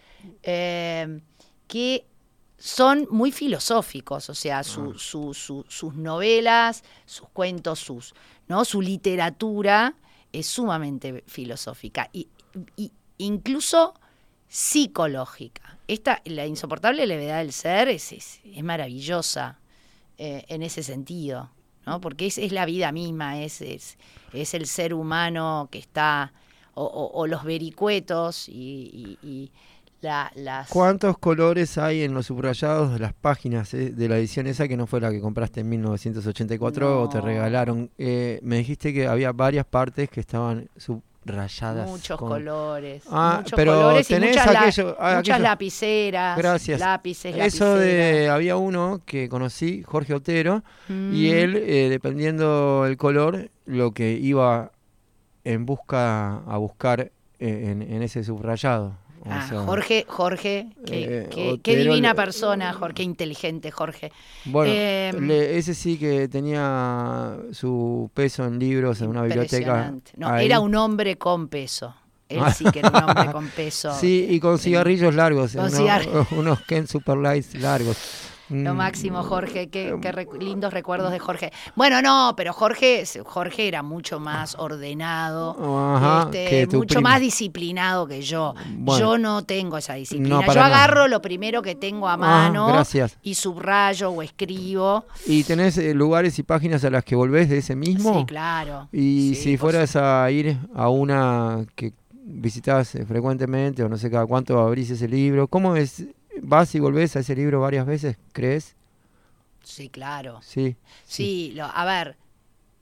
eh, 0.42 1.20
que 1.68 2.06
son 2.58 3.08
muy 3.12 3.32
filosóficos, 3.32 4.30
o 4.32 4.34
sea, 4.34 4.64
su- 4.64 4.94
Ah. 4.96 4.98
su- 4.98 5.34
su- 5.36 5.66
sus 5.68 5.94
novelas, 5.94 6.84
sus 7.06 7.28
cuentos, 7.30 7.78
sus, 7.80 8.16
¿no? 8.48 8.66
su 8.66 8.82
literatura 8.82 9.94
es 10.40 10.48
sumamente 10.48 11.24
filosófica 11.28 12.10
y, 12.14 12.30
incluso 13.18 13.94
psicológica. 14.48 15.78
Esta, 15.88 16.22
la 16.26 16.46
insoportable 16.46 17.06
levedad 17.06 17.40
del 17.40 17.52
ser 17.52 17.90
es, 17.90 18.12
es, 18.12 18.42
maravillosa 18.64 19.60
eh, 20.18 20.46
en 20.48 20.64
ese 20.64 20.84
sentido, 20.84 21.50
¿no? 21.86 22.02
Porque 22.02 22.28
es, 22.28 22.38
es 22.38 22.52
la 22.52 22.66
vida 22.66 22.92
misma, 22.92 23.42
es, 23.42 23.62
es, 23.62 23.98
es 24.34 24.54
el 24.54 24.68
ser 24.68 24.94
humano 24.94 25.70
que 25.72 25.80
está, 25.80 26.34
o, 26.74 27.26
los 27.26 27.44
vericuetos 27.44 28.48
y 28.48 29.52
la- 30.02 30.32
las... 30.36 30.70
¿Cuántos 30.70 31.18
colores 31.18 31.78
hay 31.78 32.04
en 32.04 32.14
los 32.14 32.28
subrayados 32.28 32.94
de 32.94 33.00
las 33.00 33.14
páginas 33.14 33.74
eh, 33.74 33.92
de 33.92 34.08
la 34.10 34.18
edición 34.18 34.48
esa 34.48 34.68
que 34.68 34.78
no 34.78 34.86
fue 34.88 35.02
la 35.02 35.12
que 35.12 35.20
compraste 35.20 35.62
en 35.62 35.70
1984 35.70 37.02
o 37.02 37.10
te 37.10 37.18
No. 37.18 37.26
regalaron? 37.26 37.90
Eh, 37.98 38.40
me 38.44 38.58
dijiste 38.58 38.94
que 38.94 39.08
había 39.08 39.32
varias 39.32 39.66
partes 39.66 40.10
que 40.10 40.20
estaban 40.20 40.70
subrayadas. 40.78 41.90
Muchos 41.90 42.18
con- 42.18 42.30
colores, 42.30 43.04
Ah, 43.12 43.38
muchos 43.42 43.56
pero 43.58 43.74
colores 43.74 44.10
y 44.10 44.14
tenés 44.14 44.30
muchas, 44.30 44.54
la- 44.54 44.60
aquello- 44.62 44.96
ah, 45.00 45.16
muchas 45.18 45.36
aquello- 45.36 45.44
lapiceras, 45.50 46.38
Gracias. 46.38 46.80
lápices, 46.80 47.36
Eso 47.36 47.76
de, 47.76 48.30
había 48.30 48.56
uno 48.56 49.02
que 49.06 49.28
conocí, 49.30 49.84
Jorge 49.84 50.14
Otero, 50.14 50.64
y 50.90 50.94
Mm. 50.94 51.34
él, 51.34 51.56
eh, 51.58 51.88
dependiendo 51.90 52.86
el 52.86 52.96
color, 52.98 53.50
lo 53.66 53.92
que 53.92 54.12
iba 54.14 54.72
en 55.44 55.66
busca 55.66 56.38
a 56.38 56.58
buscar 56.58 57.12
eh, 57.40 57.70
en, 57.72 57.82
en 57.84 58.02
ese 58.04 58.24
subrayado. 58.24 58.96
O 59.28 59.34
Ah, 59.34 59.46
sea, 59.48 59.60
Jorge, 59.64 60.06
Jorge, 60.08 60.70
qué, 60.86 61.28
eh, 61.30 61.60
qué- 61.62 61.76
divina 61.76 62.14
persona, 62.16 62.72
Jorge, 62.74 62.94
qué 62.96 63.04
inteligente, 63.04 63.72
Jorge. 63.72 64.12
Bueno, 64.46 64.72
Em, 64.74 65.28
le- 65.28 65.58
ese 65.58 65.74
sí 65.74 65.98
que 65.98 66.28
tenía 66.28 67.36
su 67.52 68.10
peso 68.14 68.46
en 68.46 68.58
libros 68.58 69.02
en 69.02 69.10
una 69.10 69.24
biblioteca. 69.24 69.94
No, 70.16 70.30
ahí. 70.30 70.46
era 70.46 70.60
un 70.62 70.76
hombre 70.76 71.18
con 71.18 71.50
peso. 71.50 71.94
Él 72.30 72.42
sí 72.54 72.66
que 72.72 72.80
era 72.80 72.90
un 72.90 72.96
hombre 73.04 73.32
con 73.32 73.48
peso. 73.56 73.94
Sí, 73.98 74.28
y 74.30 74.40
con 74.40 74.60
cigarrillos 74.60 75.16
largos, 75.16 75.52
Con 75.54 75.62
unos, 75.66 75.78
cigarrillos. 75.78 76.28
unos 76.32 76.62
Ken 76.64 76.88
Super 76.88 77.18
Lights 77.18 77.56
largos. 77.56 77.98
Lo 78.50 78.74
Mm. 78.74 78.78
máximo, 78.78 79.24
Jorge. 79.24 79.70
Qué, 79.70 79.96
qué 80.02 80.12
rec- 80.14 80.38
lindos 80.40 80.74
recuerdos 80.74 81.12
de 81.12 81.20
Jorge. 81.20 81.52
Bueno, 81.76 82.02
no, 82.02 82.34
pero 82.38 82.54
Jorge, 82.54 83.04
Jorge 83.26 83.68
era 83.68 83.84
mucho 83.84 84.20
más 84.20 84.56
ordenado, 84.58 85.56
Ajá, 85.96 86.30
este, 86.34 86.68
mucho 86.76 87.02
más 87.02 87.20
disciplinado 87.22 88.08
que 88.08 88.22
yo. 88.22 88.54
Bueno. 88.78 89.00
yo 89.00 89.18
no 89.18 89.44
tengo 89.44 89.78
esa 89.78 89.94
disciplina. 89.96 90.42
No, 90.42 90.54
yo 90.54 90.62
agarro 90.62 91.08
lo 91.08 91.22
primero 91.22 91.62
que 91.62 91.76
tengo 91.76 92.08
a 92.08 92.14
Ah, 92.14 92.18
mano 92.18 92.68
gracias. 92.68 93.18
y 93.22 93.36
subrayo 93.36 94.12
o 94.12 94.22
escribo. 94.22 95.06
¿Y 95.26 95.44
tenés 95.44 95.78
eh, 95.78 95.94
lugares 95.94 96.38
y 96.40 96.44
páginas 96.44 96.84
a 96.84 96.90
las 96.90 97.04
que 97.04 97.16
volvés 97.16 97.50
de 97.50 97.58
ese 97.60 97.76
mismo? 97.76 98.20
Sí, 98.20 98.26
claro. 98.26 98.88
Y 98.92 99.34
Sí, 99.36 99.44
si 99.44 99.58
fueras 99.58 99.96
a 99.96 100.30
ir 100.32 100.58
a 100.76 100.90
una 100.90 101.66
que 101.76 101.94
visitas 102.30 102.96
eh, 102.96 103.06
frecuentemente 103.06 103.84
o 103.84 103.90
no 103.90 103.98
sé 103.98 104.10
cada 104.12 104.26
cuánto 104.26 104.60
abrís 104.60 104.90
ese 104.90 105.08
libro, 105.08 105.48
¿cómo 105.48 105.76
es? 105.76 106.04
¿Vas 106.42 106.74
y 106.76 106.80
volvés 106.80 107.16
a 107.16 107.20
ese 107.20 107.36
libro 107.36 107.62
varias 107.62 107.86
veces, 107.86 108.18
crees? 108.34 108.76
Sí, 109.64 109.90
claro. 109.90 110.40
Sí. 110.42 110.76
Sí, 111.06 111.52
lo- 111.56 111.66
a 111.66 111.86
ver, 111.86 112.18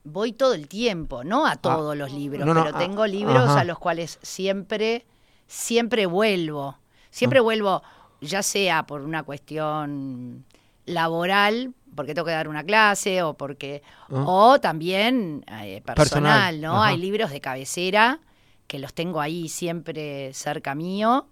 voy 0.03 0.33
todo 0.33 0.53
el 0.53 0.67
tiempo, 0.67 1.23
no 1.23 1.45
a 1.47 1.55
todos 1.55 1.97
los 1.97 2.11
libros, 2.11 2.43
Ah, 2.43 2.45
no, 2.45 2.53
no, 2.53 2.63
pero 2.65 2.75
a- 2.75 2.79
tengo 2.79 3.07
libros 3.07 3.49
ajá. 3.49 3.61
a 3.61 3.63
los 3.63 3.79
cuales 3.79 4.19
siempre, 4.21 5.05
siempre 5.47 6.05
vuelvo. 6.05 6.77
Siempre 7.09 7.39
Ah. 7.39 7.43
vuelvo, 7.43 7.81
ya 8.21 8.43
sea 8.43 8.83
por 8.85 9.01
una 9.01 9.23
cuestión 9.23 10.45
laboral, 10.85 11.73
porque 11.95 12.13
tengo 12.13 12.25
que 12.25 12.31
dar 12.33 12.47
una 12.47 12.63
clase, 12.63 13.23
o 13.23 13.33
porque, 13.35 13.81
Ah. 14.09 14.23
o 14.27 14.59
también 14.59 15.43
eh, 15.47 15.81
personal, 15.83 15.95
Personal, 15.95 16.61
¿no? 16.61 16.75
ajá. 16.83 16.87
Hay 16.89 16.97
libros 16.97 17.31
de 17.31 17.41
cabecera 17.41 18.19
que 18.67 18.79
los 18.79 18.93
tengo 18.93 19.21
ahí 19.21 19.47
siempre 19.49 20.33
cerca 20.33 20.75
mío. 20.75 21.27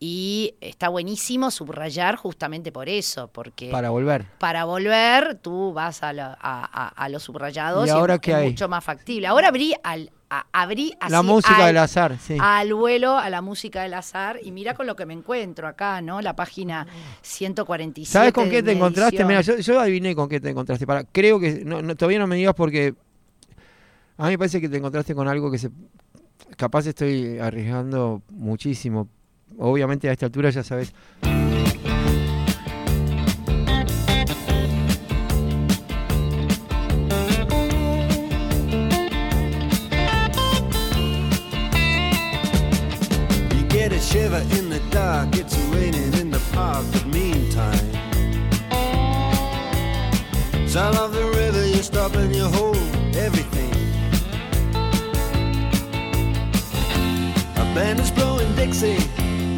Y 0.00 0.54
está 0.60 0.88
buenísimo 0.90 1.50
subrayar 1.50 2.14
justamente 2.14 2.70
por 2.70 2.88
eso, 2.88 3.28
porque 3.32 3.70
Para 3.70 3.90
volver. 3.90 4.26
para 4.38 4.64
volver, 4.64 5.36
tú 5.42 5.72
vas 5.72 6.04
a, 6.04 6.12
la- 6.12 6.38
a, 6.40 6.64
a- 6.86 6.88
a 6.88 7.08
los 7.08 7.24
subrayados 7.24 7.88
¿Y 7.88 7.90
ahora 7.90 8.14
es, 8.14 8.20
qué 8.20 8.30
es 8.30 8.36
hay? 8.36 8.48
mucho 8.50 8.68
más 8.68 8.84
factible. 8.84 9.26
Ahora 9.26 9.48
abrí 9.48 9.74
al, 9.82 10.12
a- 10.30 10.46
abrí 10.52 10.94
así 11.00 11.10
La 11.10 11.22
música 11.24 11.56
al, 11.56 11.66
del 11.66 11.78
azar, 11.78 12.16
sí. 12.20 12.36
al 12.40 12.72
vuelo 12.74 13.18
a 13.18 13.28
la 13.28 13.42
música 13.42 13.82
del 13.82 13.94
azar 13.94 14.38
y 14.40 14.52
mira 14.52 14.74
con 14.74 14.86
lo 14.86 14.94
que 14.94 15.04
me 15.04 15.14
encuentro 15.14 15.66
acá, 15.66 16.00
¿no? 16.00 16.20
La 16.22 16.36
página 16.36 16.86
147. 17.22 18.12
¿Sabes 18.12 18.32
con 18.32 18.48
qué 18.48 18.62
te 18.62 18.70
encontraste? 18.70 19.24
Mira, 19.24 19.40
yo, 19.40 19.56
yo 19.58 19.80
adiviné 19.80 20.14
con 20.14 20.28
qué 20.28 20.38
te 20.40 20.50
encontraste. 20.50 20.86
Para, 20.86 21.02
creo 21.02 21.40
que 21.40 21.64
no, 21.64 21.82
no, 21.82 21.96
todavía 21.96 22.20
no 22.20 22.28
me 22.28 22.36
digas 22.36 22.54
porque 22.54 22.94
a 24.16 24.24
mí 24.26 24.30
me 24.30 24.38
parece 24.38 24.60
que 24.60 24.68
te 24.68 24.76
encontraste 24.76 25.12
con 25.12 25.26
algo 25.26 25.50
que 25.50 25.58
se 25.58 25.70
capaz 26.56 26.86
estoy 26.86 27.40
arriesgando 27.40 28.22
muchísimo. 28.30 29.08
Obviamente 29.56 30.08
a 30.08 30.12
esta 30.12 30.26
altura 30.26 30.50
ya 30.50 30.62
sabes. 30.62 30.92
Shiver 44.00 44.40
in 44.56 44.70
the 44.70 44.80
dark, 44.90 45.36
it's 45.36 45.54
raining 45.68 46.14
in 46.14 46.30
the 46.30 46.40
park, 46.52 46.82
but 46.92 47.04
meantime. 47.08 47.92
Sound 50.66 50.96
of 50.96 51.12
the 51.12 51.26
river, 51.36 51.66
you 51.66 51.82
stop 51.82 52.14
and 52.14 52.34
you 52.34 52.44
hold 52.44 52.78
everything. 53.14 53.70
A 57.56 57.64
band 57.74 58.00
is 58.00 58.10
blowing 58.12 58.50
Dixie, 58.54 58.96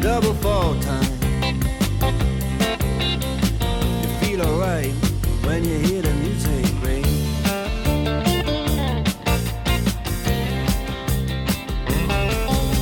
double 0.01 0.33
fall 0.33 0.73
time. 0.79 1.03
You 4.01 4.09
feel 4.19 4.41
alright 4.41 4.91
when 5.45 5.63
you 5.63 5.77
hear 5.77 6.01
the 6.01 6.11
music 6.15 6.65
ring. 6.81 7.05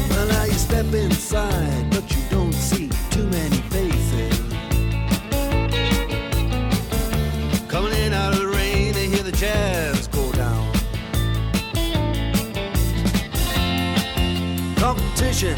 Well, 0.09 0.27
now 0.27 0.43
you 0.45 0.53
step 0.53 0.93
inside, 0.93 1.89
but 1.91 2.09
you 2.09 2.21
don't 2.29 2.53
see 2.53 2.89
too 3.11 3.27
many 3.27 3.57
faces. 3.73 4.39
Coming 7.67 7.93
in 7.95 8.13
out 8.13 8.31
of 8.31 8.39
the 8.39 8.47
rain, 8.47 8.93
hear 8.93 9.23
the 9.23 9.33
jazz 9.33 10.07
go 10.07 10.31
down. 10.31 10.71
Competition 14.77 15.57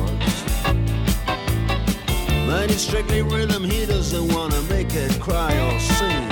Strictly 2.81 3.21
rhythm, 3.21 3.63
he 3.63 3.85
doesn't 3.85 4.33
wanna 4.33 4.59
make 4.63 4.95
it 4.95 5.11
cry 5.21 5.53
or 5.67 5.79
sing. 5.79 6.27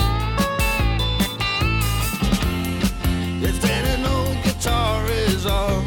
If 3.41 3.61
then 3.61 3.85
an 3.85 4.05
old 4.05 4.35
guitar 4.43 5.05
is 5.05 5.45
all 5.45 5.81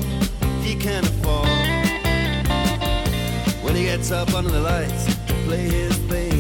he 0.63 0.77
can 0.77 1.05
afford 1.05 1.49
When 3.65 3.75
he 3.75 3.83
gets 3.83 4.13
up 4.13 4.33
under 4.35 4.53
the 4.53 4.61
lights 4.61 5.07
to 5.27 5.35
play 5.47 5.69
his 5.69 5.97
thing 6.09 6.32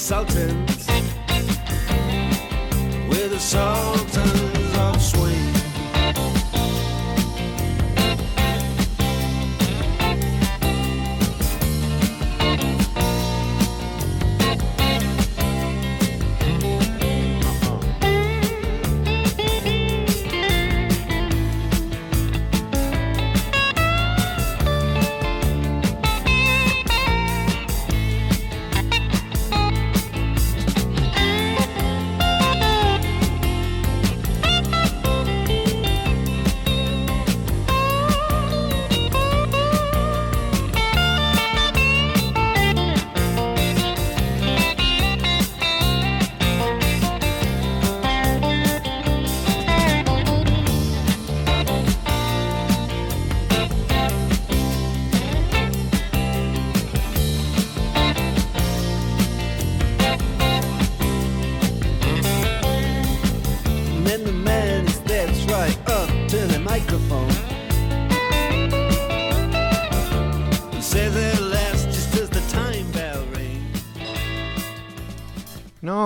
Sultans, 0.00 0.86
with 3.08 3.30
the 3.30 3.38
Sultans 3.38 3.99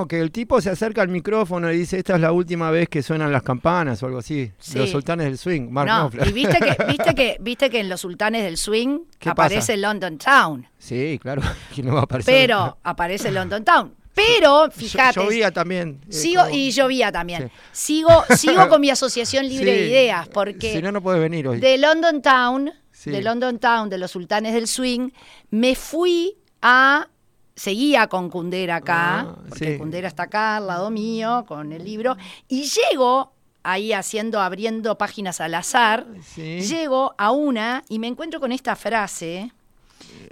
No, 0.05 0.09
que 0.09 0.21
el 0.21 0.31
tipo 0.31 0.61
se 0.61 0.69
acerca 0.71 1.01
al 1.03 1.09
micrófono 1.09 1.73
y 1.73 1.79
dice, 1.79 1.97
esta 1.99 2.17
es 2.17 2.21
la 2.21 2.31
última 2.33 2.71
vez 2.71 2.89
que 2.91 3.03
suenan 3.03 3.33
las 3.33 3.43
campanas 3.43 4.03
o 4.03 4.07
algo 4.07 4.19
así. 4.19 4.53
Sí. 4.59 4.77
Los 4.79 4.91
sultanes 4.91 5.27
del 5.27 5.39
swing, 5.39 5.69
Mark 5.71 5.89
no, 5.89 6.11
Knopfler. 6.11 6.29
y 6.29 6.33
viste 6.33 6.59
que, 6.59 6.85
viste 6.89 7.15
que, 7.15 7.37
viste 7.41 7.71
que 7.71 7.81
en 7.81 7.89
los 7.89 8.01
sultanes 8.03 8.45
del 8.45 8.57
swing 8.59 9.01
¿Qué 9.19 9.31
aparece 9.31 9.77
London 9.79 10.19
Town. 10.19 10.67
Sí, 10.79 11.19
claro, 11.23 11.41
que 11.75 11.83
no 11.83 11.95
va 11.95 12.01
a 12.01 12.03
aparecer. 12.05 12.35
Pero 12.35 12.77
aparece 12.85 13.31
London 13.31 13.65
Town. 13.65 13.95
Pero, 14.15 14.71
fíjate. 14.71 15.19
Llovía 15.21 15.51
también. 15.51 16.01
eh, 16.09 16.13
Sigo, 16.13 16.43
como- 16.45 16.55
y 16.55 16.71
llovía 16.71 17.11
también. 17.11 17.51
Sí. 17.73 17.97
Sigo, 18.03 18.25
sigo 18.37 18.69
con 18.69 18.81
mi 18.81 18.91
asociación 18.91 19.49
libre 19.49 19.73
Sí, 19.75 19.81
de 19.81 19.87
ideas, 19.89 20.29
porque 20.29 20.73
Si 20.75 20.83
no, 20.83 20.93
no 20.93 21.03
puedes 21.03 21.21
venir 21.21 21.49
hoy. 21.49 21.59
de 21.61 21.79
London 21.79 22.21
Town, 22.23 22.71
Sí. 22.93 23.11
de 23.11 23.23
London 23.23 23.59
Town, 23.59 23.89
de 23.91 23.99
los 23.99 24.11
sultanes 24.11 24.53
del 24.55 24.69
swing, 24.69 25.11
me 25.51 25.75
fui 25.75 26.37
a. 26.63 27.09
Seguía 27.57 28.09
con 28.09 28.31
Kundera 28.31 28.77
acá, 28.77 29.21
Ah, 29.21 29.37
porque 29.49 29.73
sí. 29.75 29.79
Kundera 29.79 30.09
está 30.09 30.25
acá 30.25 30.57
al 30.57 30.67
lado 30.67 30.91
mío 30.91 31.45
con 31.47 31.73
el 31.73 31.85
libro, 31.85 32.17
y 32.49 32.65
llego 32.65 33.33
ahí 33.63 33.93
haciendo, 33.93 34.41
abriendo 34.41 34.99
páginas 34.99 35.41
al 35.41 35.55
azar, 35.55 36.07
Sí. 36.23 36.61
llego 36.61 37.15
a 37.17 37.31
una 37.31 37.85
y 37.89 37.99
me 37.99 38.09
encuentro 38.09 38.41
con 38.41 38.51
esta 38.53 38.75
frase, 38.77 39.53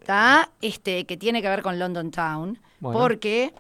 ¿tá? 0.05 0.51
Este, 0.61 1.05
que 1.07 1.17
tiene 1.17 1.41
que 1.43 1.49
ver 1.49 1.63
con 1.63 1.79
London 1.79 2.11
Town, 2.11 2.59
Bueno. 2.81 2.99
porque 2.99 3.55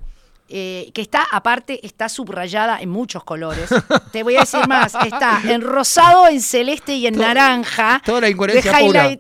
eh, 0.54 0.90
que 0.92 1.00
está, 1.00 1.26
aparte, 1.32 1.84
está 1.86 2.10
subrayada 2.10 2.80
en 2.82 2.90
muchos 2.90 3.24
colores. 3.24 3.70
Te 4.12 4.22
voy 4.22 4.36
a 4.36 4.40
decir 4.40 4.68
más, 4.68 4.94
está 4.94 5.40
en 5.44 5.62
rosado, 5.62 6.28
en 6.28 6.42
celeste 6.42 6.94
y 6.94 7.06
en 7.06 7.16
naranja. 7.16 8.02
toda 8.04 8.20
la 8.20 8.28
incoherencia 8.28 8.70
de. 8.70 9.18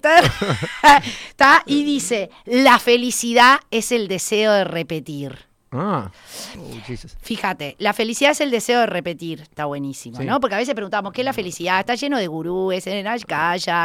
Está, 1.28 1.62
y 1.64 1.84
dice, 1.84 2.30
la 2.44 2.78
felicidad 2.78 3.60
es 3.70 3.92
el 3.92 4.08
deseo 4.08 4.52
de 4.52 4.64
repetir. 4.64 5.51
Ah. 5.72 6.10
Oh, 6.58 6.80
Jesus. 6.86 7.16
Fíjate, 7.22 7.76
la 7.78 7.92
felicidad 7.94 8.32
es 8.32 8.40
el 8.42 8.50
deseo 8.50 8.80
de 8.80 8.86
repetir. 8.86 9.40
Está 9.40 9.64
buenísimo, 9.64 10.18
Sí. 10.18 10.24
¿no? 10.24 10.38
Porque 10.38 10.54
a 10.54 10.58
veces 10.58 10.74
preguntamos, 10.74 11.12
¿qué 11.12 11.22
es 11.22 11.24
la 11.24 11.32
felicidad? 11.32 11.80
Está 11.80 11.94
lleno 11.94 12.18
de 12.18 12.26
gurúes, 12.26 12.86
en 12.86 13.06
el 13.06 13.24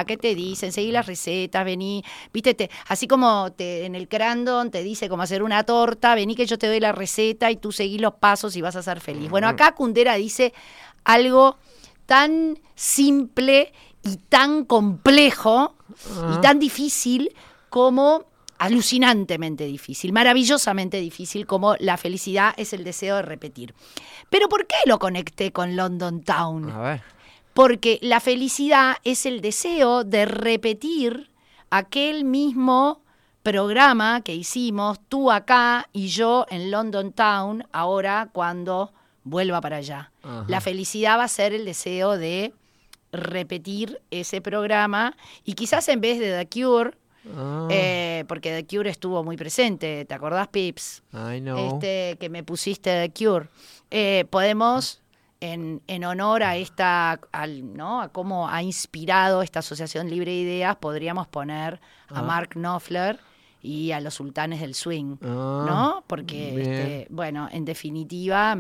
¿qué 0.06 0.18
te 0.18 0.36
dicen? 0.36 0.72
Seguí 0.74 0.92
las 0.92 1.06
recetas, 1.06 1.64
vení. 1.64 2.04
Viste, 2.34 2.54
te- 2.54 2.70
así 2.90 3.08
como 3.08 3.52
te, 3.54 3.86
en 3.86 3.96
el 3.96 4.08
Crandon 4.10 4.70
te 4.70 4.84
dice 4.84 5.08
cómo 5.08 5.24
hacer 5.24 5.42
una 5.44 5.64
torta, 5.64 6.14
vení 6.14 6.36
que 6.36 6.46
yo 6.46 6.58
te 6.58 6.68
doy 6.68 6.80
la 6.82 6.92
receta 6.92 7.50
y 7.52 7.56
tú 7.56 7.72
seguís 7.72 8.02
los 8.02 8.16
pasos 8.16 8.56
y 8.58 8.62
vas 8.62 8.76
a 8.76 8.84
ser 8.84 9.00
feliz. 9.00 9.30
Bueno, 9.30 9.48
acá 9.48 9.74
Kundera 9.74 10.16
dice 10.16 10.54
algo 11.06 11.58
tan 12.06 12.60
simple 12.76 13.72
y 14.04 14.18
tan 14.30 14.66
complejo 14.66 15.76
Ah. 16.18 16.36
y 16.38 16.42
tan 16.42 16.60
difícil 16.60 17.34
como 17.70 18.26
alucinantemente 18.58 19.66
difícil, 19.66 20.14
maravillosamente 20.14 21.00
difícil, 21.00 21.46
como 21.46 21.76
la 21.80 21.98
felicidad 21.98 22.54
es 22.58 22.74
el 22.74 22.84
deseo 22.84 23.18
de 23.18 23.22
repetir. 23.22 23.74
Pero 24.30 24.50
¿por 24.50 24.68
qué 24.68 24.76
lo 24.86 25.00
conecté 25.00 25.52
con 25.52 25.76
London 25.76 26.22
Town? 26.24 26.70
A 26.70 26.80
ver. 26.80 27.02
Porque 27.54 28.00
la 28.02 28.20
felicidad 28.20 28.98
es 29.04 29.26
el 29.26 29.42
deseo 29.42 30.04
de 30.04 30.26
repetir 30.26 31.32
aquel 31.70 32.24
mismo 32.24 33.02
programa 33.44 34.22
que 34.22 34.36
hicimos 34.36 35.00
tú 35.08 35.32
acá 35.32 35.90
y 35.94 36.08
yo 36.08 36.46
en 36.50 36.70
London 36.70 37.14
Town 37.14 37.66
ahora 37.72 38.30
cuando 38.32 38.92
vuelva 39.24 39.62
para 39.62 39.78
allá. 39.78 40.12
Ajá. 40.22 40.46
La 40.48 40.62
felicidad 40.62 41.18
va 41.18 41.24
a 41.24 41.30
ser 41.30 41.54
el 41.54 41.66
deseo 41.66 42.18
de 42.18 42.54
repetir 43.12 44.02
ese 44.12 44.42
programa 44.42 45.16
y 45.44 45.54
quizás 45.54 45.88
en 45.90 46.02
vez 46.02 46.20
de 46.20 46.38
The 46.38 46.48
Cure, 46.50 46.98
Ah, 47.36 47.68
eh, 47.72 48.24
porque 48.28 48.52
The 48.52 48.66
Cure 48.68 48.90
estuvo 48.90 49.24
muy 49.24 49.38
presente, 49.38 50.06
¿te 50.06 50.14
acordás, 50.14 50.48
Pips? 50.50 51.04
I 51.14 51.40
know. 51.42 51.74
este, 51.76 52.18
que 52.20 52.30
me 52.30 52.44
pusiste 52.44 52.90
de 52.90 53.10
Cure. 53.12 53.48
Eh, 53.92 54.26
podemos, 54.30 55.02
en, 55.40 55.82
en 55.88 56.04
honor 56.04 56.44
a 56.44 56.56
esta, 56.58 57.20
al, 57.32 57.74
¿no? 57.76 58.02
a 58.02 58.10
cómo 58.10 58.48
ha 58.50 58.62
inspirado 58.64 59.42
esta 59.42 59.60
Asociación 59.60 60.10
Libre 60.10 60.32
de 60.32 60.38
Ideas, 60.40 60.76
podríamos 60.78 61.28
poner 61.28 61.80
a 62.10 62.20
Ah. 62.20 62.22
Mark 62.24 62.50
Knopfler 62.56 63.20
y 63.62 63.92
a 63.92 64.00
los 64.00 64.14
sultanes 64.14 64.62
del 64.62 64.74
swing, 64.76 65.18
Ah, 65.22 65.66
¿no? 65.68 66.04
Porque, 66.08 66.62
este, 66.62 67.08
bueno, 67.10 67.50
en 67.52 67.66
definitiva, 67.66 68.58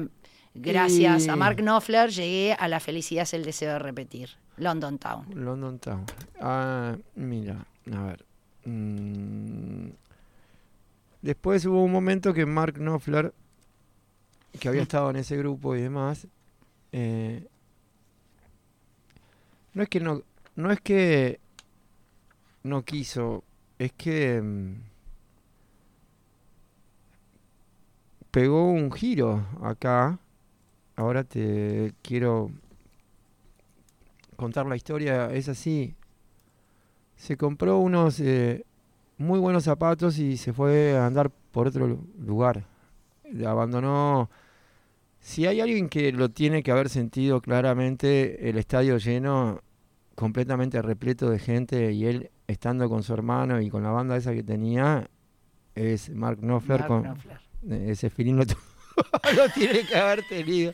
gracias 0.53 1.25
Y- 1.25 1.29
a 1.29 1.35
Mark 1.35 1.57
Knopfler 1.57 2.09
llegué 2.09 2.53
a 2.59 2.67
la 2.67 2.79
felicidad 2.79 3.23
es 3.23 3.33
el 3.33 3.43
deseo 3.45 3.73
de 3.73 3.79
repetir. 3.79 4.29
London 4.57 4.97
Town. 4.97 5.25
London 5.35 5.77
Town. 5.79 6.03
Ah, 6.41 6.95
mira, 7.15 7.65
a 7.93 8.01
ver. 8.03 8.25
Mm, 8.67 9.89
Después 11.27 11.65
hubo 11.65 11.83
un 11.83 11.91
momento 11.91 12.33
que 12.33 12.45
Mark 12.45 12.75
Knopfler, 12.75 13.33
que 14.61 14.69
había 14.69 14.83
estado 14.83 15.09
en 15.09 15.17
ese 15.17 15.35
grupo 15.35 15.75
y 15.75 15.81
demás, 15.81 16.25
eh, 16.93 17.45
no 19.73 19.83
es 19.83 19.89
que 19.89 19.99
no, 19.99 20.21
no 20.55 20.71
es 20.71 20.79
que 20.79 21.41
no 22.63 22.83
quiso, 22.83 23.43
es 23.77 23.91
que 23.91 24.41
mm, 24.41 24.75
pegó 28.31 28.71
un 28.71 28.89
giro 28.93 29.45
acá. 29.61 30.19
Ahora 30.95 31.25
te 31.25 31.93
quiero 32.03 32.51
contar 34.37 34.65
la 34.65 34.77
historia, 34.77 35.33
es 35.33 35.49
así. 35.49 35.93
Se 37.17 37.35
compró 37.35 37.79
unos 37.79 38.19
eh, 38.21 38.63
muy 39.17 39.39
buenos 39.39 39.65
zapatos 39.65 40.17
y 40.19 40.37
se 40.37 40.53
fue 40.53 40.95
a 40.95 41.05
andar 41.05 41.29
por 41.51 41.67
otro 41.67 41.87
lu- 41.87 42.07
lugar. 42.19 42.63
Abandonó. 43.45 44.29
Si 45.19 45.45
hay 45.45 45.59
alguien 45.59 45.89
que 45.89 46.11
lo 46.13 46.29
tiene 46.29 46.63
que 46.63 46.71
haber 46.71 46.87
sentido 46.89 47.41
claramente, 47.41 48.49
el 48.49 48.57
estadio 48.57 48.97
lleno, 48.97 49.61
completamente 50.15 50.81
repleto 50.81 51.29
de 51.29 51.39
gente 51.39 51.91
y 51.91 52.05
él 52.05 52.31
estando 52.47 52.87
con 52.87 53.03
su 53.03 53.13
hermano 53.13 53.59
y 53.59 53.69
con 53.69 53.83
la 53.83 53.89
banda 53.91 54.15
esa 54.15 54.33
que 54.33 54.43
tenía, 54.43 55.09
es 55.75 56.09
Mark 56.11 56.39
Knopfler 56.39 56.79
Mark 56.81 56.87
con 56.87 57.03
Knopfler. 57.03 57.39
ese 57.89 58.09
feeling 58.09 58.35
lo, 58.35 58.45
tu- 58.45 58.55
lo 59.35 59.49
tiene 59.49 59.81
que 59.85 59.95
haber 59.95 60.23
tenido. 60.27 60.73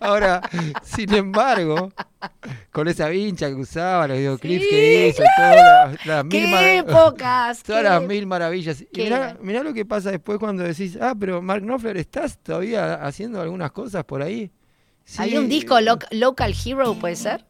Ahora, 0.00 0.40
sin 0.82 1.12
embargo, 1.14 1.92
con 2.72 2.88
esa 2.88 3.08
vincha 3.08 3.48
que 3.48 3.54
usaba, 3.54 4.08
los 4.08 4.18
videoclips 4.18 4.64
Sí, 4.64 4.70
que 4.70 5.08
hizo, 5.08 5.22
todas 5.36 5.56
las, 5.56 6.06
las 6.06 6.24
mil 6.24 6.32
¡Qué 6.44 6.46
mara- 6.50 6.74
épocas! 6.74 7.62
todas 7.62 7.82
qué 7.82 7.88
las 7.88 8.02
mil 8.02 8.26
maravillas. 8.26 8.82
Y 8.82 8.86
mirá, 9.00 9.36
mirá 9.40 9.62
lo 9.62 9.72
que 9.72 9.84
pasa 9.84 10.10
después 10.10 10.38
cuando 10.38 10.62
decís, 10.64 10.98
ah, 11.00 11.14
pero 11.18 11.40
Mark 11.42 11.62
Knopfler, 11.62 11.96
¿estás 11.96 12.38
todavía 12.38 12.94
haciendo 12.94 13.40
algunas 13.40 13.70
cosas 13.72 14.04
por 14.04 14.22
ahí? 14.22 14.50
Sí, 15.04 15.22
Había 15.22 15.40
un 15.40 15.48
disco 15.48 15.80
Loc- 15.80 16.06
Local 16.10 16.54
Hero, 16.64 16.94
¿puede 16.94 17.16
ser? 17.16 17.44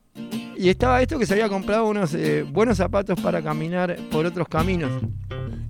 Y 0.61 0.69
estaba 0.69 1.01
esto 1.01 1.19
que 1.19 1.25
se 1.25 1.33
había 1.33 1.49
comprado 1.49 1.87
unos 1.87 2.13
eh, 2.13 2.43
buenos 2.43 2.77
zapatos 2.77 3.19
para 3.19 3.41
caminar 3.41 3.97
por 4.11 4.27
otros 4.27 4.47
caminos. 4.47 4.93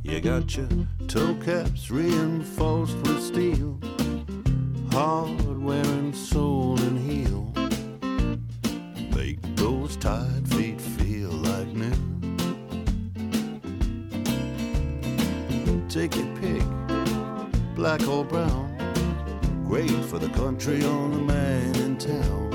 You 0.03 0.20
got 0.20 0.53
your 0.57 0.66
toe 1.06 1.37
caps 1.38 1.92
reinforced 1.92 2.96
with 3.06 3.21
steel, 3.23 3.79
hardware 4.90 5.87
and 6.00 6.12
sole 6.12 6.77
and 6.81 6.98
heel. 6.98 7.52
Make 9.14 9.38
those 9.54 9.96
tired 9.96 10.48
feet 10.48 10.81
feel 10.81 11.31
like 11.31 11.73
new. 11.73 11.94
Take 15.88 16.17
your 16.17 16.27
pick, 16.40 16.64
black 17.77 18.04
or 18.08 18.25
brown. 18.25 18.77
Great 19.69 20.04
for 20.06 20.19
the 20.19 20.31
country 20.31 20.83
or 20.83 21.08
the 21.10 21.23
man 21.23 21.77
in 21.77 21.96
town. 21.96 22.50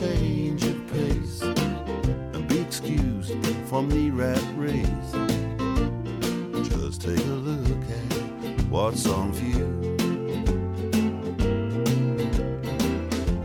change 0.00 0.64
of 0.64 0.92
pace 0.92 1.40
and 1.40 2.48
be 2.48 2.58
excused 2.58 3.32
from 3.68 3.88
the 3.88 4.10
rat 4.10 4.42
race. 4.56 5.12
Just 6.68 7.02
take 7.02 7.16
a 7.16 7.38
look 7.48 7.84
at 7.88 8.64
what's 8.68 9.06
on 9.06 9.32
view. 9.32 9.94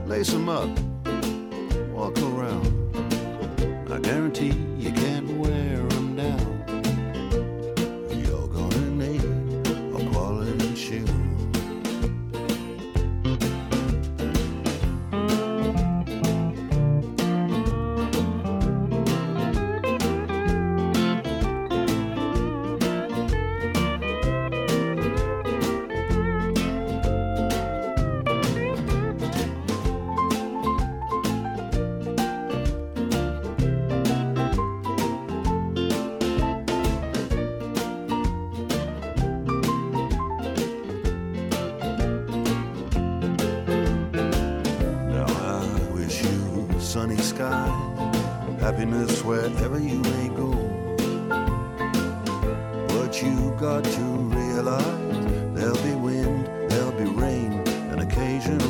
Lace 0.08 0.32
them 0.32 0.50
up 0.50 0.89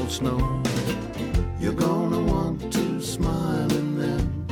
snow. 0.10 0.64
You're 1.60 1.74
gonna 1.74 2.22
want 2.24 2.74
to 2.74 3.00
smile 3.00 3.72
in 3.74 3.98
them 4.00 4.48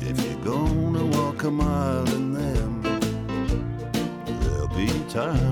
if 0.00 0.16
you're 0.24 0.44
gonna 0.44 1.06
walk 1.06 1.44
a 1.44 1.50
mile 1.50 2.06
in 2.08 2.34
them. 2.34 2.82
There'll 4.42 4.68
be 4.68 4.88
time. 5.08 5.47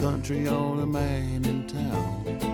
country, 0.00 0.48
only 0.48 0.86
man 0.86 1.44
in 1.44 1.66
town. 1.66 2.49